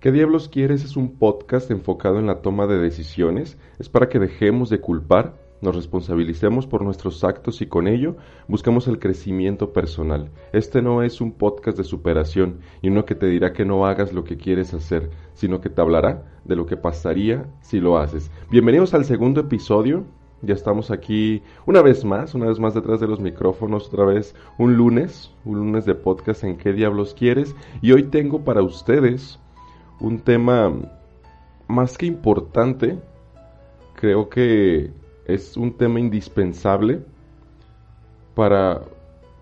¿Qué 0.00 0.12
diablos 0.12 0.48
quieres? 0.48 0.84
Es 0.84 0.96
un 0.96 1.16
podcast 1.16 1.72
enfocado 1.72 2.20
en 2.20 2.26
la 2.28 2.40
toma 2.40 2.68
de 2.68 2.78
decisiones. 2.78 3.58
Es 3.80 3.88
para 3.88 4.08
que 4.08 4.20
dejemos 4.20 4.70
de 4.70 4.80
culpar, 4.80 5.34
nos 5.60 5.74
responsabilicemos 5.74 6.68
por 6.68 6.82
nuestros 6.82 7.24
actos 7.24 7.60
y 7.62 7.66
con 7.66 7.88
ello 7.88 8.14
buscamos 8.46 8.86
el 8.86 9.00
crecimiento 9.00 9.72
personal. 9.72 10.30
Este 10.52 10.82
no 10.82 11.02
es 11.02 11.20
un 11.20 11.32
podcast 11.32 11.76
de 11.76 11.82
superación 11.82 12.60
y 12.80 12.90
uno 12.90 13.04
que 13.04 13.16
te 13.16 13.26
dirá 13.26 13.52
que 13.52 13.64
no 13.64 13.86
hagas 13.86 14.12
lo 14.12 14.22
que 14.22 14.36
quieres 14.36 14.72
hacer, 14.72 15.10
sino 15.34 15.60
que 15.60 15.68
te 15.68 15.80
hablará 15.80 16.22
de 16.44 16.54
lo 16.54 16.64
que 16.64 16.76
pasaría 16.76 17.52
si 17.60 17.80
lo 17.80 17.98
haces. 17.98 18.30
Bienvenidos 18.52 18.94
al 18.94 19.04
segundo 19.04 19.40
episodio. 19.40 20.04
Ya 20.42 20.54
estamos 20.54 20.92
aquí 20.92 21.42
una 21.66 21.82
vez 21.82 22.04
más, 22.04 22.36
una 22.36 22.46
vez 22.46 22.60
más 22.60 22.72
detrás 22.72 23.00
de 23.00 23.08
los 23.08 23.18
micrófonos, 23.18 23.88
otra 23.88 24.04
vez 24.04 24.36
un 24.58 24.76
lunes, 24.76 25.32
un 25.44 25.58
lunes 25.58 25.86
de 25.86 25.96
podcast 25.96 26.44
en 26.44 26.56
qué 26.56 26.72
diablos 26.72 27.16
quieres. 27.18 27.56
Y 27.82 27.90
hoy 27.90 28.04
tengo 28.04 28.44
para 28.44 28.62
ustedes 28.62 29.40
un 30.00 30.20
tema 30.20 30.72
más 31.66 31.98
que 31.98 32.06
importante, 32.06 32.98
creo 33.94 34.28
que 34.28 34.92
es 35.26 35.56
un 35.56 35.76
tema 35.76 36.00
indispensable 36.00 37.00
para, 38.34 38.82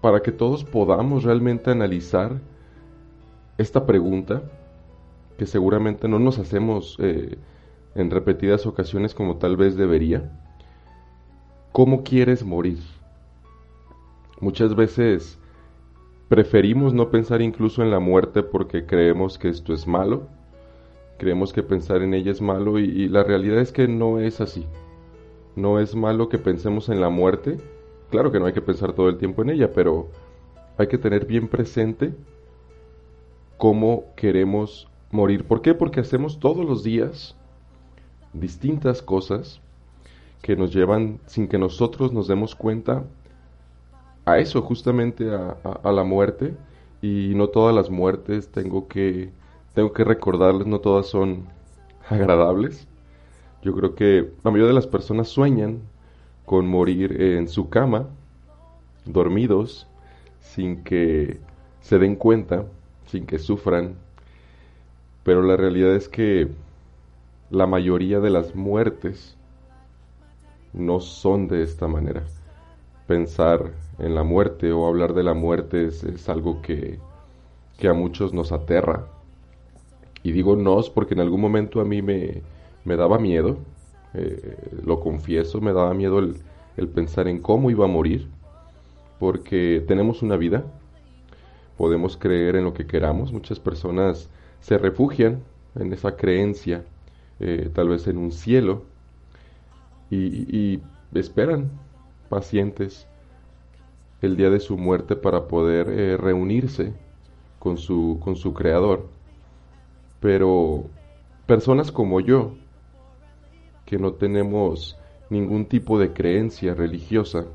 para 0.01 0.21
que 0.21 0.33
todos 0.33 0.65
podamos 0.65 1.25
realmente 1.25 1.71
analizar 1.71 2.41
esta 3.59 3.87
pregunta 3.87 4.43
que 5.39 5.47
seguramente 5.47 6.09
no 6.09 6.19
nos 6.19 6.39
hacemos 6.39 6.97
eh, 7.01 7.39
en 7.95 8.11
repetidas 8.11 8.67
ocasiones 8.67 9.15
como 9.15 9.37
tal 9.37 9.57
vez 9.57 9.77
debería. 9.77 10.33
¿Cómo 11.73 12.03
quieres 12.03 12.45
morir? 12.45 12.79
Muchas 14.41 14.75
veces 14.75 15.39
preferimos 16.29 16.95
no 16.95 17.11
pensar 17.11 17.43
incluso 17.43 17.83
en 17.83 17.91
la 17.91 18.01
muerte 18.01 18.43
porque 18.43 18.87
creemos 18.87 19.39
que 19.39 19.49
esto 19.49 19.73
es 19.73 19.87
malo 19.87 20.29
creemos 21.19 21.53
que 21.53 21.63
pensar 21.63 22.03
en 22.03 22.15
ella 22.15 22.31
es 22.31 22.41
malo 22.41 22.79
y, 22.79 23.09
la 23.09 23.25
realidad 23.25 23.59
es 23.59 23.73
que 23.73 23.89
no 23.89 24.19
es 24.19 24.41
así. 24.41 24.67
No 25.55 25.79
es 25.81 25.95
malo 25.95 26.29
que 26.29 26.39
pensemos 26.39 26.89
en 26.89 27.01
la 27.01 27.09
muerte. 27.09 27.59
Claro 28.11 28.31
que 28.31 28.39
no 28.39 28.47
hay 28.47 28.53
que 28.53 28.61
pensar 28.61 28.93
todo 28.93 29.09
el 29.09 29.19
tiempo 29.19 29.43
en 29.43 29.51
ella, 29.51 29.73
pero 29.73 30.09
hay 30.77 30.87
que 30.89 30.99
tener 30.99 31.27
bien 31.27 31.49
presente 31.49 32.15
cómo 33.57 34.05
queremos 34.17 34.89
morir. 35.11 35.45
¿Por 35.45 35.63
qué? 35.63 35.75
Porque 35.75 36.01
hacemos 36.01 36.39
todos 36.39 36.65
los 36.65 36.83
días 36.83 37.35
distintas 38.33 39.01
cosas 39.01 39.61
que 40.43 40.57
nos 40.57 40.73
llevan 40.73 41.19
sin 41.27 41.49
que 41.49 41.59
nosotros 41.59 42.13
nos 42.13 42.29
demos 42.29 42.55
cuenta 42.55 43.05
a 44.27 44.39
eso, 44.39 44.61
justamente 44.61 45.31
a 45.33 45.93
la 45.93 46.05
muerte. 46.05 46.55
Y 47.01 47.33
no 47.35 47.49
todas 47.49 47.75
las 47.75 47.91
muertes 47.91 48.49
tengo 48.49 48.89
que 48.89 49.31
tengo 49.77 49.93
que 49.93 50.05
recordarles, 50.05 50.67
no 50.67 50.81
todas 50.81 51.07
son 51.07 51.45
agradables. 52.09 52.89
Yo 53.61 53.75
creo 53.75 53.95
que 53.95 54.33
la 54.43 54.51
mayoría 54.51 54.69
de 54.69 54.73
las 54.73 54.87
personas 54.87 55.29
sueñan 55.29 55.83
con 56.47 56.67
morir 56.67 57.21
en 57.21 57.47
su 57.47 57.69
cama, 57.69 58.07
dormidos, 59.05 59.87
sin 60.41 60.83
que 60.83 61.41
se 61.83 61.99
den 61.99 62.17
cuenta, 62.17 62.65
sin 63.05 63.27
que 63.27 63.39
sufran. 63.39 63.97
Pero 65.25 65.43
la 65.43 65.59
realidad 65.59 65.95
es 65.95 66.09
que 66.09 66.49
la 67.51 67.67
mayoría 67.67 68.19
de 68.19 68.31
las 68.31 68.55
muertes 68.55 69.37
no 70.73 71.01
son 71.01 71.49
de 71.49 71.63
esta 71.63 71.87
manera. 71.87 72.23
Pensar 73.07 73.73
en 73.99 74.15
la 74.15 74.23
muerte 74.23 74.73
o 74.73 74.87
hablar 74.87 75.13
de 75.13 75.23
la 75.23 75.35
muerte 75.35 75.89
es, 75.89 76.29
algo 76.31 76.63
que, 76.63 76.99
que 77.77 77.89
a 77.89 77.93
muchos 77.93 78.33
nos 78.33 78.53
aterra, 78.53 79.09
y 80.27 80.33
digo 80.33 80.57
nos 80.57 80.91
porque 80.91 81.15
en 81.15 81.21
algún 81.21 81.41
momento 81.41 81.81
a 81.81 81.85
mí 81.85 82.03
me, 82.03 82.43
daba 82.85 83.17
miedo, 83.17 83.59
eh, 84.13 84.57
lo 84.85 84.99
confieso, 84.99 85.61
me 85.61 85.73
daba 85.73 85.95
miedo 85.95 86.19
el, 86.19 86.35
el 86.77 86.89
pensar 86.89 87.29
en 87.29 87.41
cómo 87.41 87.71
iba 87.71 87.85
a 87.85 87.89
morir, 87.89 88.27
porque 89.21 89.85
tenemos 89.87 90.23
una 90.23 90.37
vida, 90.37 90.65
podemos 91.79 92.17
creer 92.17 92.57
en 92.57 92.65
lo 92.65 92.75
que 92.75 92.89
queramos, 92.89 93.33
muchas 93.33 93.61
personas 93.61 94.29
se 94.59 94.79
refugian 94.79 95.45
en 95.77 95.93
esa 95.93 96.17
creencia, 96.17 96.85
eh, 97.39 97.71
tal 97.73 97.91
vez 97.91 98.09
en 98.09 98.19
un 98.19 98.33
cielo, 98.33 98.83
y, 100.11 100.81
esperan 101.15 101.71
pacientes 102.29 103.07
el 104.23 104.37
día 104.37 104.51
de 104.51 104.59
su 104.59 104.77
muerte 104.77 105.15
para 105.15 105.47
poder 105.47 105.89
eh, 105.89 106.17
reunirse 106.17 106.93
con 107.61 107.79
su, 107.79 108.19
con 108.21 108.35
su 108.35 108.53
creador. 108.53 109.16
Pero 110.21 110.85
personas 111.47 111.93
como 111.93 112.21
yo, 112.21 112.55
que 113.85 113.99
no 113.99 114.13
tenemos 114.13 114.99
ningún 115.31 115.67
tipo 115.67 115.99
de 115.99 116.13
creencia 116.13 116.75
religiosa, 116.75 117.47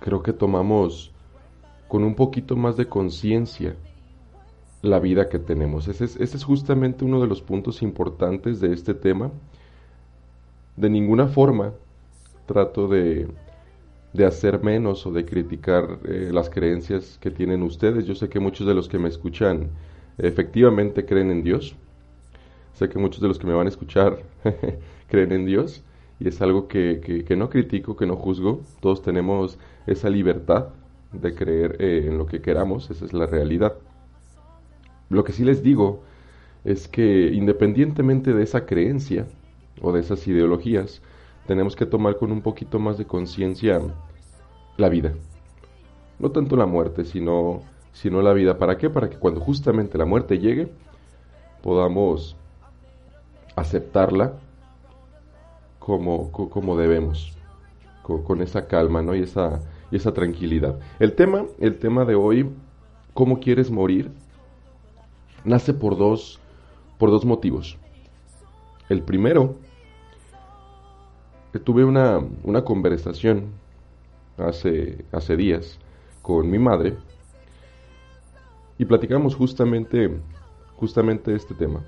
creo 0.00 0.22
que 0.22 0.32
tomamos 0.32 1.12
con 1.88 2.04
un 2.04 2.14
poquito 2.14 2.56
más 2.56 2.76
de 2.76 2.88
conciencia 2.88 3.76
la 4.82 4.98
vida 4.98 5.28
que 5.28 5.38
tenemos. 5.38 5.88
Ese 5.88 6.04
es, 6.04 6.16
es, 6.16 6.44
justamente 6.44 7.04
uno 7.04 7.20
de 7.20 7.26
los 7.26 7.42
puntos 7.42 7.82
importantes 7.82 8.60
de 8.60 8.72
este 8.72 8.94
tema. 8.94 9.30
De 10.76 10.90
ninguna 10.90 11.26
forma 11.26 11.72
trato 12.44 12.86
de, 12.86 13.28
de 14.12 14.24
hacer 14.24 14.62
menos 14.62 15.06
o 15.06 15.12
de 15.12 15.24
criticar 15.24 15.98
eh, 16.04 16.30
las 16.32 16.50
creencias 16.50 17.18
que 17.20 17.30
tienen 17.30 17.62
ustedes. 17.62 18.06
Yo 18.06 18.14
sé 18.14 18.28
que 18.28 18.40
muchos 18.40 18.66
de 18.66 18.74
los 18.74 18.88
que 18.88 18.98
me 18.98 19.08
escuchan 19.08 19.70
efectivamente 20.18 21.04
creen 21.04 21.30
en 21.30 21.42
Dios. 21.42 21.74
Sé 22.74 22.88
que 22.88 22.98
muchos 22.98 23.20
de 23.20 23.28
los 23.28 23.38
que 23.38 23.46
me 23.46 23.54
van 23.54 23.66
a 23.66 23.70
escuchar 23.70 24.22
creen 25.08 25.32
en 25.32 25.46
Dios 25.46 25.82
y 26.18 26.28
es 26.28 26.40
algo 26.40 26.68
que, 26.68 27.24
no 27.36 27.50
critico, 27.50 27.96
que 27.96 28.06
no 28.06 28.16
juzgo. 28.16 28.60
Todos 28.80 29.02
tenemos 29.02 29.58
esa 29.86 30.10
libertad 30.10 30.68
de 31.12 31.34
creer 31.34 31.76
eh, 31.78 32.04
en 32.06 32.18
lo 32.18 32.26
que 32.26 32.40
queramos, 32.40 32.90
esa 32.90 33.04
es 33.04 33.12
la 33.12 33.26
realidad. 33.26 33.74
Lo 35.08 35.24
que 35.24 35.32
sí 35.32 35.44
les 35.44 35.62
digo 35.62 36.02
es 36.64 36.88
que 36.88 37.30
independientemente 37.32 38.34
de 38.34 38.42
esa 38.42 38.66
creencia 38.66 39.26
o 39.80 39.92
de 39.92 40.00
esas 40.00 40.26
ideologías, 40.26 41.00
tenemos 41.46 41.76
que 41.76 41.86
tomar 41.86 42.16
con 42.16 42.32
un 42.32 42.42
poquito 42.42 42.78
más 42.78 42.98
de 42.98 43.04
conciencia 43.04 43.80
la 44.76 44.88
vida. 44.88 45.12
No 46.18 46.30
tanto 46.30 46.56
la 46.56 46.66
muerte, 46.66 47.04
sino 47.04 47.62
sino 48.00 48.20
la 48.20 48.34
vida. 48.34 48.58
¿Para 48.58 48.76
qué? 48.76 48.90
Para 48.90 49.08
que 49.08 49.16
cuando 49.16 49.40
justamente 49.40 49.96
la 49.96 50.04
muerte 50.04 50.38
llegue, 50.38 50.68
podamos 51.62 52.36
aceptarla 53.56 54.34
como, 55.78 56.30
como 56.30 56.76
debemos, 56.76 57.32
con, 58.02 58.42
esa 58.42 58.66
calma 58.66 59.02
¿no? 59.02 59.14
y, 59.14 59.22
esa, 59.22 59.60
y 59.90 59.96
esa 59.96 60.12
tranquilidad. 60.12 60.78
El 60.98 61.14
tema, 61.14 61.46
el 61.58 61.78
tema 61.78 62.04
de 62.04 62.14
hoy, 62.14 62.50
¿cómo 63.14 63.40
quieres 63.40 63.70
morir? 63.70 64.10
Nace 65.44 65.72
por 65.72 65.96
dos, 65.96 66.38
por 66.98 67.10
dos 67.10 67.24
motivos. 67.24 67.78
El 68.90 69.02
primero, 69.02 69.54
tuve 71.64 71.84
una, 71.84 72.20
una 72.44 72.62
conversación 72.62 73.52
hace, 74.36 75.04
hace 75.12 75.36
días 75.36 75.78
con 76.20 76.50
mi 76.50 76.58
madre 76.58 76.94
y 78.78 78.84
platicamos 78.84 79.34
justamente, 79.34 80.18
justamente 80.76 81.34
este 81.34 81.54
tema. 81.54 81.82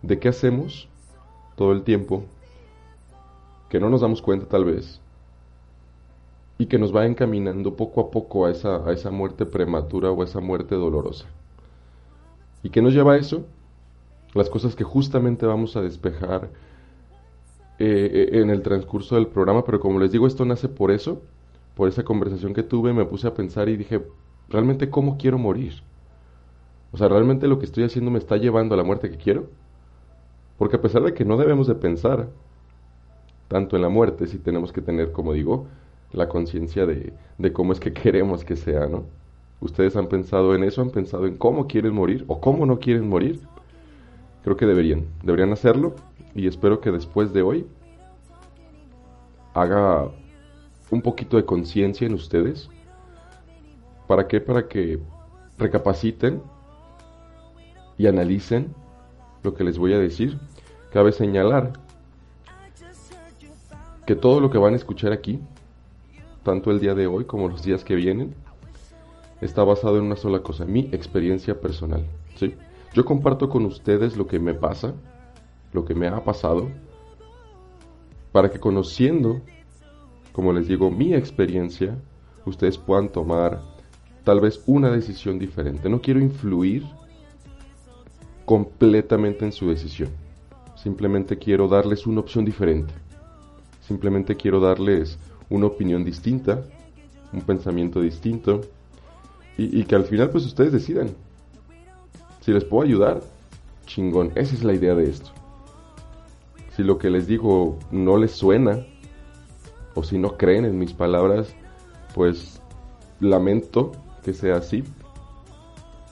¿De 0.00 0.18
qué 0.18 0.28
hacemos 0.28 0.88
todo 1.56 1.72
el 1.72 1.82
tiempo 1.82 2.24
que 3.68 3.78
no 3.78 3.88
nos 3.88 4.00
damos 4.00 4.20
cuenta 4.20 4.46
tal 4.46 4.64
vez 4.64 5.00
y 6.58 6.66
que 6.66 6.78
nos 6.78 6.94
va 6.94 7.06
encaminando 7.06 7.74
poco 7.74 8.00
a 8.00 8.10
poco 8.10 8.46
a 8.46 8.50
esa, 8.50 8.86
a 8.86 8.92
esa 8.92 9.10
muerte 9.10 9.46
prematura 9.46 10.10
o 10.10 10.22
a 10.22 10.24
esa 10.24 10.40
muerte 10.40 10.74
dolorosa? 10.74 11.26
¿Y 12.62 12.70
qué 12.70 12.80
nos 12.80 12.94
lleva 12.94 13.14
a 13.14 13.16
eso? 13.18 13.44
Las 14.34 14.48
cosas 14.48 14.74
que 14.74 14.84
justamente 14.84 15.46
vamos 15.46 15.76
a 15.76 15.82
despejar 15.82 16.48
eh, 17.78 18.30
en 18.32 18.50
el 18.50 18.62
transcurso 18.62 19.16
del 19.16 19.26
programa, 19.26 19.64
pero 19.64 19.80
como 19.80 19.98
les 19.98 20.12
digo, 20.12 20.26
esto 20.26 20.44
nace 20.44 20.68
por 20.68 20.90
eso, 20.90 21.20
por 21.74 21.88
esa 21.88 22.04
conversación 22.04 22.54
que 22.54 22.62
tuve, 22.62 22.92
me 22.92 23.04
puse 23.04 23.26
a 23.26 23.34
pensar 23.34 23.68
y 23.68 23.76
dije, 23.76 24.00
¿realmente 24.48 24.90
cómo 24.90 25.16
quiero 25.18 25.38
morir? 25.38 25.82
O 26.92 26.96
sea, 26.98 27.08
¿realmente 27.08 27.48
lo 27.48 27.58
que 27.58 27.64
estoy 27.64 27.84
haciendo 27.84 28.10
me 28.10 28.18
está 28.18 28.36
llevando 28.36 28.74
a 28.74 28.78
la 28.78 28.84
muerte 28.84 29.10
que 29.10 29.16
quiero? 29.16 29.48
Porque 30.58 30.76
a 30.76 30.80
pesar 30.80 31.02
de 31.02 31.14
que 31.14 31.24
no 31.24 31.36
debemos 31.36 31.66
de 31.66 31.74
pensar 31.74 32.28
tanto 33.48 33.76
en 33.76 33.82
la 33.82 33.88
muerte, 33.88 34.26
sí 34.26 34.38
tenemos 34.38 34.72
que 34.72 34.80
tener, 34.80 35.12
como 35.12 35.32
digo, 35.32 35.66
la 36.12 36.28
conciencia 36.28 36.86
de, 36.86 37.12
de 37.38 37.52
cómo 37.52 37.72
es 37.72 37.80
que 37.80 37.92
queremos 37.94 38.44
que 38.44 38.56
sea, 38.56 38.86
¿no? 38.86 39.04
¿Ustedes 39.60 39.96
han 39.96 40.08
pensado 40.08 40.54
en 40.54 40.64
eso? 40.64 40.82
¿Han 40.82 40.90
pensado 40.90 41.26
en 41.26 41.36
cómo 41.36 41.66
quieren 41.66 41.94
morir 41.94 42.24
o 42.26 42.40
cómo 42.40 42.66
no 42.66 42.80
quieren 42.80 43.08
morir? 43.08 43.40
Creo 44.42 44.56
que 44.56 44.66
deberían, 44.66 45.06
deberían 45.22 45.52
hacerlo 45.52 45.94
y 46.34 46.48
espero 46.48 46.80
que 46.80 46.90
después 46.90 47.32
de 47.32 47.42
hoy 47.42 47.66
haga 49.54 50.10
un 50.90 51.02
poquito 51.02 51.36
de 51.36 51.44
conciencia 51.44 52.06
en 52.06 52.14
ustedes. 52.14 52.68
¿Para 54.12 54.28
qué? 54.28 54.42
Para 54.42 54.68
que 54.68 54.98
recapaciten 55.56 56.42
y 57.96 58.06
analicen 58.06 58.74
lo 59.42 59.54
que 59.54 59.64
les 59.64 59.78
voy 59.78 59.94
a 59.94 59.98
decir. 59.98 60.38
Cabe 60.92 61.12
señalar 61.12 61.72
que 64.04 64.14
todo 64.14 64.40
lo 64.40 64.50
que 64.50 64.58
van 64.58 64.74
a 64.74 64.76
escuchar 64.76 65.12
aquí, 65.12 65.40
tanto 66.42 66.70
el 66.70 66.78
día 66.78 66.94
de 66.94 67.06
hoy 67.06 67.24
como 67.24 67.48
los 67.48 67.62
días 67.62 67.84
que 67.84 67.94
vienen, 67.94 68.34
está 69.40 69.64
basado 69.64 69.96
en 69.96 70.04
una 70.04 70.16
sola 70.16 70.40
cosa, 70.40 70.66
mi 70.66 70.90
experiencia 70.92 71.58
personal. 71.58 72.04
¿sí? 72.34 72.54
Yo 72.92 73.06
comparto 73.06 73.48
con 73.48 73.64
ustedes 73.64 74.18
lo 74.18 74.26
que 74.26 74.38
me 74.38 74.52
pasa, 74.52 74.92
lo 75.72 75.86
que 75.86 75.94
me 75.94 76.08
ha 76.08 76.22
pasado, 76.22 76.68
para 78.30 78.50
que 78.50 78.60
conociendo, 78.60 79.40
como 80.34 80.52
les 80.52 80.68
digo, 80.68 80.90
mi 80.90 81.14
experiencia, 81.14 81.96
ustedes 82.44 82.76
puedan 82.76 83.08
tomar 83.08 83.71
tal 84.24 84.40
vez 84.40 84.62
una 84.66 84.90
decisión 84.90 85.38
diferente. 85.38 85.88
No 85.88 86.00
quiero 86.00 86.20
influir 86.20 86.84
completamente 88.44 89.44
en 89.44 89.52
su 89.52 89.68
decisión. 89.68 90.10
Simplemente 90.76 91.38
quiero 91.38 91.68
darles 91.68 92.06
una 92.06 92.20
opción 92.20 92.44
diferente. 92.44 92.92
Simplemente 93.80 94.36
quiero 94.36 94.60
darles 94.60 95.18
una 95.48 95.66
opinión 95.66 96.04
distinta, 96.04 96.64
un 97.32 97.40
pensamiento 97.42 98.00
distinto 98.00 98.62
y, 99.56 99.84
que 99.84 99.94
al 99.94 100.04
final 100.04 100.30
pues 100.30 100.46
ustedes 100.46 100.72
decidan. 100.72 101.10
Si 102.40 102.52
les 102.52 102.64
puedo 102.64 102.84
ayudar, 102.84 103.22
chingón. 103.86 104.32
Esa 104.34 104.54
es 104.54 104.64
la 104.64 104.72
idea 104.72 104.94
de 104.94 105.08
esto. 105.08 105.30
Si 106.76 106.82
lo 106.82 106.98
que 106.98 107.10
les 107.10 107.26
digo 107.26 107.78
no 107.90 108.16
les 108.16 108.32
suena, 108.32 108.84
o 109.94 110.02
si 110.02 110.18
no 110.18 110.36
creen 110.36 110.64
en 110.64 110.78
mis 110.78 110.92
palabras, 110.92 111.54
pues 112.14 112.60
lamento 113.20 113.92
que 114.24 114.32
sea 114.32 114.56
así. 114.56 114.84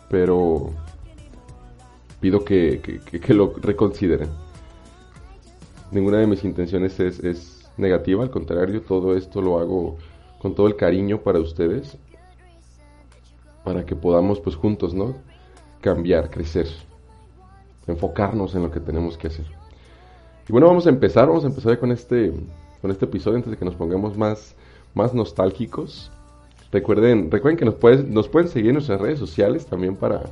Pero 0.09 0.71
pido 2.21 2.45
que, 2.45 3.01
lo 3.29 3.55
reconsideren. 3.61 4.29
Ninguna 5.91 6.19
de 6.19 6.27
mis 6.27 6.45
intenciones 6.45 6.99
es, 7.01 7.19
es 7.21 7.71
negativa, 7.77 8.23
al 8.23 8.31
contrario, 8.31 8.83
todo 8.83 9.17
esto 9.17 9.41
lo 9.41 9.59
hago 9.59 9.97
con 10.41 10.55
todo 10.55 10.67
el 10.67 10.77
cariño 10.77 11.21
para 11.21 11.39
ustedes 11.39 11.99
para 13.65 13.85
que 13.85 13.95
podamos 13.95 14.41
pues 14.41 14.57
juntos, 14.57 14.95
¿no? 14.95 15.15
Cambiar, 15.81 16.31
crecer, 16.31 16.67
enfocarnos 17.87 18.55
en 18.55 18.63
lo 18.63 18.71
que 18.71 18.81
tenemos 18.81 19.17
que 19.17 19.29
hacer. 19.29 19.47
Y 20.49 20.53
bueno, 20.53 20.67
vamos 20.67 20.87
a 20.87 20.91
empezar, 20.91 21.29
vamos 21.29 21.45
a 21.45 21.49
empezar 21.49 21.79
con 21.79 21.93
este, 21.93 22.33
con 22.81 22.91
este 22.91 23.05
episodio 23.05 23.37
antes 23.37 23.51
de 23.51 23.57
que 23.57 23.65
nos 23.65 23.75
pongamos 23.75 24.17
más, 24.17 24.57
más 24.95 25.15
nostálgicos. 25.15 26.11
Recuerden, 26.73 27.31
recuerden 27.31 27.59
que 27.59 27.65
nos, 27.65 27.75
pueden 27.75 28.13
nos 28.15 28.29
pueden 28.29 28.49
seguir 28.49 28.69
en 28.69 28.75
nuestras 28.75 29.01
redes 29.01 29.19
sociales 29.19 29.67
también 29.67 29.97
para, 29.97 30.23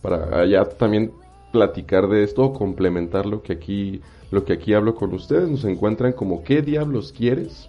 para 0.00 0.40
allá 0.40 0.64
también 0.64 1.12
platicar 1.52 2.08
de 2.08 2.24
esto 2.24 2.52
complementar 2.52 3.26
lo 3.26 3.42
que 3.42 3.52
aquí 3.52 4.00
lo 4.30 4.46
que 4.46 4.54
aquí 4.54 4.72
hablo 4.72 4.94
con 4.94 5.12
ustedes. 5.12 5.48
Nos 5.48 5.64
encuentran 5.64 6.12
como 6.12 6.42
¿Qué 6.42 6.62
diablos 6.62 7.12
quieres? 7.12 7.68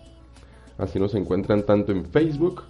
Así 0.78 1.00
nos 1.00 1.14
encuentran 1.14 1.64
tanto 1.66 1.92
en 1.92 2.06
Facebook 2.06 2.64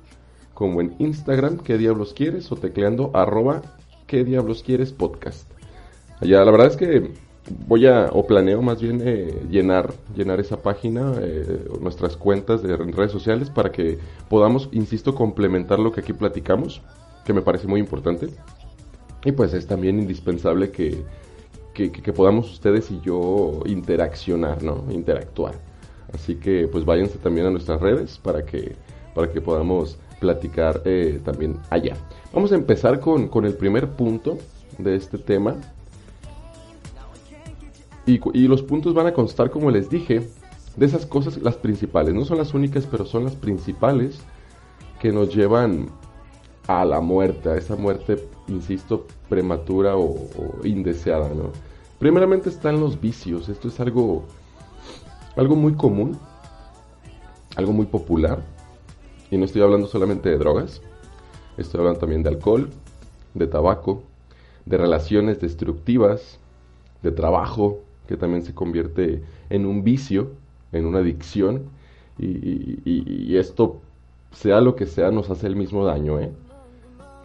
como 0.53 0.81
en 0.81 0.95
Instagram, 0.99 1.57
¿qué 1.57 1.77
diablos 1.77 2.13
quieres? 2.13 2.51
O 2.51 2.55
tecleando 2.55 3.11
arroba, 3.13 3.61
¿qué 4.07 4.23
diablos 4.23 4.63
quieres? 4.63 4.91
Podcast. 4.91 5.49
Allá, 6.19 6.43
la 6.43 6.51
verdad 6.51 6.67
es 6.67 6.77
que 6.77 7.11
voy 7.67 7.87
a, 7.87 8.09
o 8.11 8.25
planeo 8.25 8.61
más 8.61 8.81
bien 8.81 9.01
eh, 9.03 9.45
llenar, 9.49 9.93
llenar 10.15 10.39
esa 10.39 10.61
página, 10.61 11.13
eh, 11.19 11.65
nuestras 11.81 12.15
cuentas 12.17 12.63
de 12.63 12.75
redes 12.77 13.11
sociales 13.11 13.49
para 13.49 13.71
que 13.71 13.99
podamos, 14.29 14.69
insisto, 14.71 15.13
complementar 15.15 15.79
lo 15.79 15.91
que 15.91 16.01
aquí 16.01 16.13
platicamos, 16.13 16.81
que 17.25 17.33
me 17.33 17.41
parece 17.41 17.67
muy 17.67 17.79
importante. 17.79 18.29
Y 19.25 19.31
pues 19.31 19.53
es 19.53 19.67
también 19.67 19.99
indispensable 19.99 20.71
que, 20.71 21.03
que, 21.73 22.13
podamos 22.13 22.51
ustedes 22.51 22.91
y 22.91 22.99
yo 23.01 23.61
interaccionar, 23.65 24.63
¿no? 24.63 24.85
Interactuar. 24.91 25.55
Así 26.13 26.35
que 26.35 26.67
pues 26.67 26.85
váyanse 26.85 27.17
también 27.17 27.47
a 27.47 27.49
nuestras 27.49 27.81
redes 27.81 28.17
para 28.17 28.45
que, 28.45 28.75
para 29.15 29.31
que 29.31 29.41
podamos 29.41 29.97
platicar 30.19 30.81
eh, 30.85 31.19
también 31.23 31.57
allá. 31.69 31.95
Vamos 32.33 32.51
a 32.51 32.55
empezar 32.55 32.99
con, 32.99 33.27
con, 33.27 33.45
el 33.45 33.55
primer 33.55 33.89
punto 33.91 34.37
de 34.77 34.95
este 34.95 35.17
tema. 35.17 35.55
Y, 38.05 38.19
y, 38.37 38.47
los 38.47 38.61
puntos 38.61 38.93
van 38.93 39.07
a 39.07 39.13
constar, 39.13 39.49
como 39.49 39.71
les 39.71 39.89
dije, 39.89 40.27
de 40.75 40.85
esas 40.85 41.05
cosas 41.05 41.37
las 41.37 41.55
principales. 41.55 42.13
No 42.13 42.25
son 42.25 42.37
las 42.37 42.53
únicas, 42.53 42.85
pero 42.85 43.05
son 43.05 43.23
las 43.23 43.35
principales 43.35 44.19
que 44.99 45.11
nos 45.11 45.33
llevan 45.33 45.89
a 46.67 46.83
la 46.85 46.99
muerte, 46.99 47.49
a 47.49 47.57
esa 47.57 47.75
muerte, 47.75 48.27
insisto, 48.47 49.07
prematura 49.29 49.95
o, 49.95 50.15
o 50.15 50.65
indeseada. 50.65 51.29
¿no? 51.29 51.51
Primeramente 51.99 52.49
están 52.49 52.79
los 52.79 52.99
vicios. 52.99 53.47
Esto 53.47 53.69
es 53.69 53.79
algo, 53.79 54.25
algo 55.37 55.55
muy 55.55 55.73
común, 55.73 56.17
algo 57.55 57.71
muy 57.71 57.85
popular 57.85 58.41
y 59.33 59.37
no 59.37 59.45
estoy 59.45 59.63
hablando 59.63 59.87
solamente 59.87 60.29
de 60.29 60.37
drogas, 60.37 60.79
estoy 61.57 61.79
hablando 61.79 61.99
también 61.99 62.21
de 62.21 62.29
alcohol, 62.29 62.69
de 63.33 63.47
tabaco, 63.47 64.03
de 64.67 64.77
relaciones 64.77 65.41
destructivas, 65.41 66.37
de 67.01 67.11
trabajo, 67.11 67.79
que 68.07 68.17
también 68.17 68.43
se 68.43 68.53
convierte 68.53 69.23
en 69.49 69.65
un 69.65 69.83
vicio, 69.83 70.31
en 70.71 70.85
una 70.85 70.99
adicción, 70.99 71.63
y, 72.19 73.35
esto, 73.35 73.81
sea 74.31 74.61
lo 74.61 74.75
que 74.75 74.85
sea, 74.85 75.11
nos 75.11 75.29
hace 75.29 75.47
el 75.47 75.55
mismo 75.55 75.85
daño. 75.85 76.19
¿eh? 76.19 76.31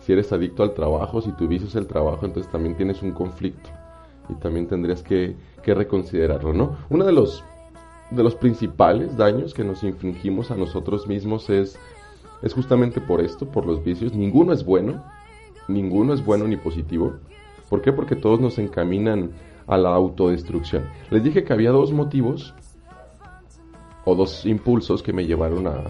Si 0.00 0.12
eres 0.12 0.32
adicto 0.32 0.62
al 0.62 0.74
trabajo, 0.74 1.20
si 1.20 1.32
tu 1.32 1.46
vicio 1.46 1.68
es 1.68 1.74
el 1.74 1.86
trabajo, 1.86 2.24
entonces 2.24 2.50
también 2.50 2.76
tienes 2.76 3.02
un 3.02 3.12
conflicto 3.12 3.68
y 4.30 4.34
también 4.34 4.66
tendrías 4.66 5.02
que, 5.02 5.36
que 5.62 5.74
reconsiderarlo, 5.74 6.52
¿no? 6.52 6.76
Uno 6.90 7.04
de 7.04 7.12
los, 7.12 7.44
de 8.10 8.22
los 8.22 8.34
principales 8.34 9.16
daños 9.16 9.54
que 9.54 9.64
nos 9.64 9.82
infringimos 9.82 10.50
a 10.50 10.56
nosotros 10.56 11.06
mismos 11.06 11.48
es 11.50 11.78
es 12.42 12.54
justamente 12.54 13.00
por 13.00 13.20
esto, 13.20 13.46
por 13.46 13.66
los 13.66 13.82
vicios. 13.82 14.14
Ninguno 14.14 14.52
es 14.52 14.64
bueno, 14.64 15.02
ninguno 15.66 16.14
es 16.14 16.24
bueno 16.24 16.46
ni 16.46 16.56
positivo. 16.56 17.14
¿Por 17.68 17.82
qué? 17.82 17.92
Porque 17.92 18.16
todos 18.16 18.40
nos 18.40 18.58
encaminan 18.58 19.30
a 19.68 19.76
la 19.76 19.94
autodestrucción. 19.94 20.88
Les 21.10 21.22
dije 21.22 21.44
que 21.44 21.52
había 21.52 21.70
dos 21.70 21.92
motivos 21.92 22.54
o 24.04 24.14
dos 24.14 24.44
impulsos 24.46 25.02
que 25.02 25.12
me 25.12 25.26
llevaron 25.26 25.66
a, 25.66 25.84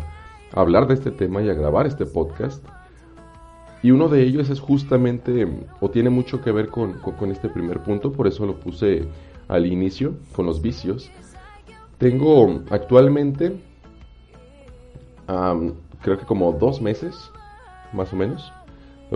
hablar 0.52 0.86
de 0.86 0.94
este 0.94 1.10
tema 1.10 1.42
y 1.42 1.48
a 1.48 1.54
grabar 1.54 1.86
este 1.86 2.04
podcast. 2.04 2.64
Y 3.82 3.92
uno 3.92 4.08
de 4.08 4.22
ellos 4.22 4.50
es 4.50 4.60
justamente, 4.60 5.46
o 5.80 5.88
tiene 5.90 6.10
mucho 6.10 6.40
que 6.40 6.50
ver 6.50 6.68
con, 6.68 7.00
este 7.30 7.48
primer 7.48 7.80
punto, 7.82 8.12
por 8.12 8.26
eso 8.26 8.44
lo 8.44 8.58
puse 8.58 9.06
al 9.46 9.66
inicio, 9.66 10.14
con 10.34 10.46
los 10.46 10.60
vicios. 10.60 11.10
Tengo 11.98 12.62
actualmente 12.70 13.60
creo 16.02 16.18
que 16.18 16.24
como 16.24 16.52
dos 16.52 16.80
meses, 16.80 17.30
más 17.92 18.12
o 18.12 18.16
menos. 18.16 18.52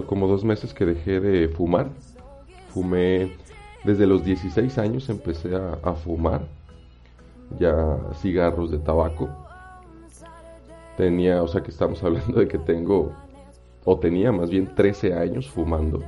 Como 0.07 0.27
dos 0.27 0.45
meses 0.45 0.73
que 0.75 0.85
dejé 0.85 1.21
de 1.21 1.49
fumar. 1.49 1.91
Fumé 2.69 3.37
desde 3.85 4.07
los 4.07 4.25
16 4.25 4.79
años, 4.79 5.09
empecé 5.09 5.55
a, 5.57 5.95
fumar 5.95 6.43
ya 7.59 7.99
cigarros 8.15 8.71
de 8.71 8.79
tabaco. 8.79 9.29
Tenía, 10.97 11.43
o 11.43 11.49
sea 11.49 11.63
que 11.63 11.71
estamos 11.71 12.03
hablando 12.05 12.41
de 12.41 12.49
que 12.49 12.59
tengo, 12.59 13.13
o 13.85 13.99
tenía 13.99 14.33
más 14.33 14.51
bien 14.51 14.75
13 14.75 15.15
años 15.15 15.49
fumando. 15.51 16.01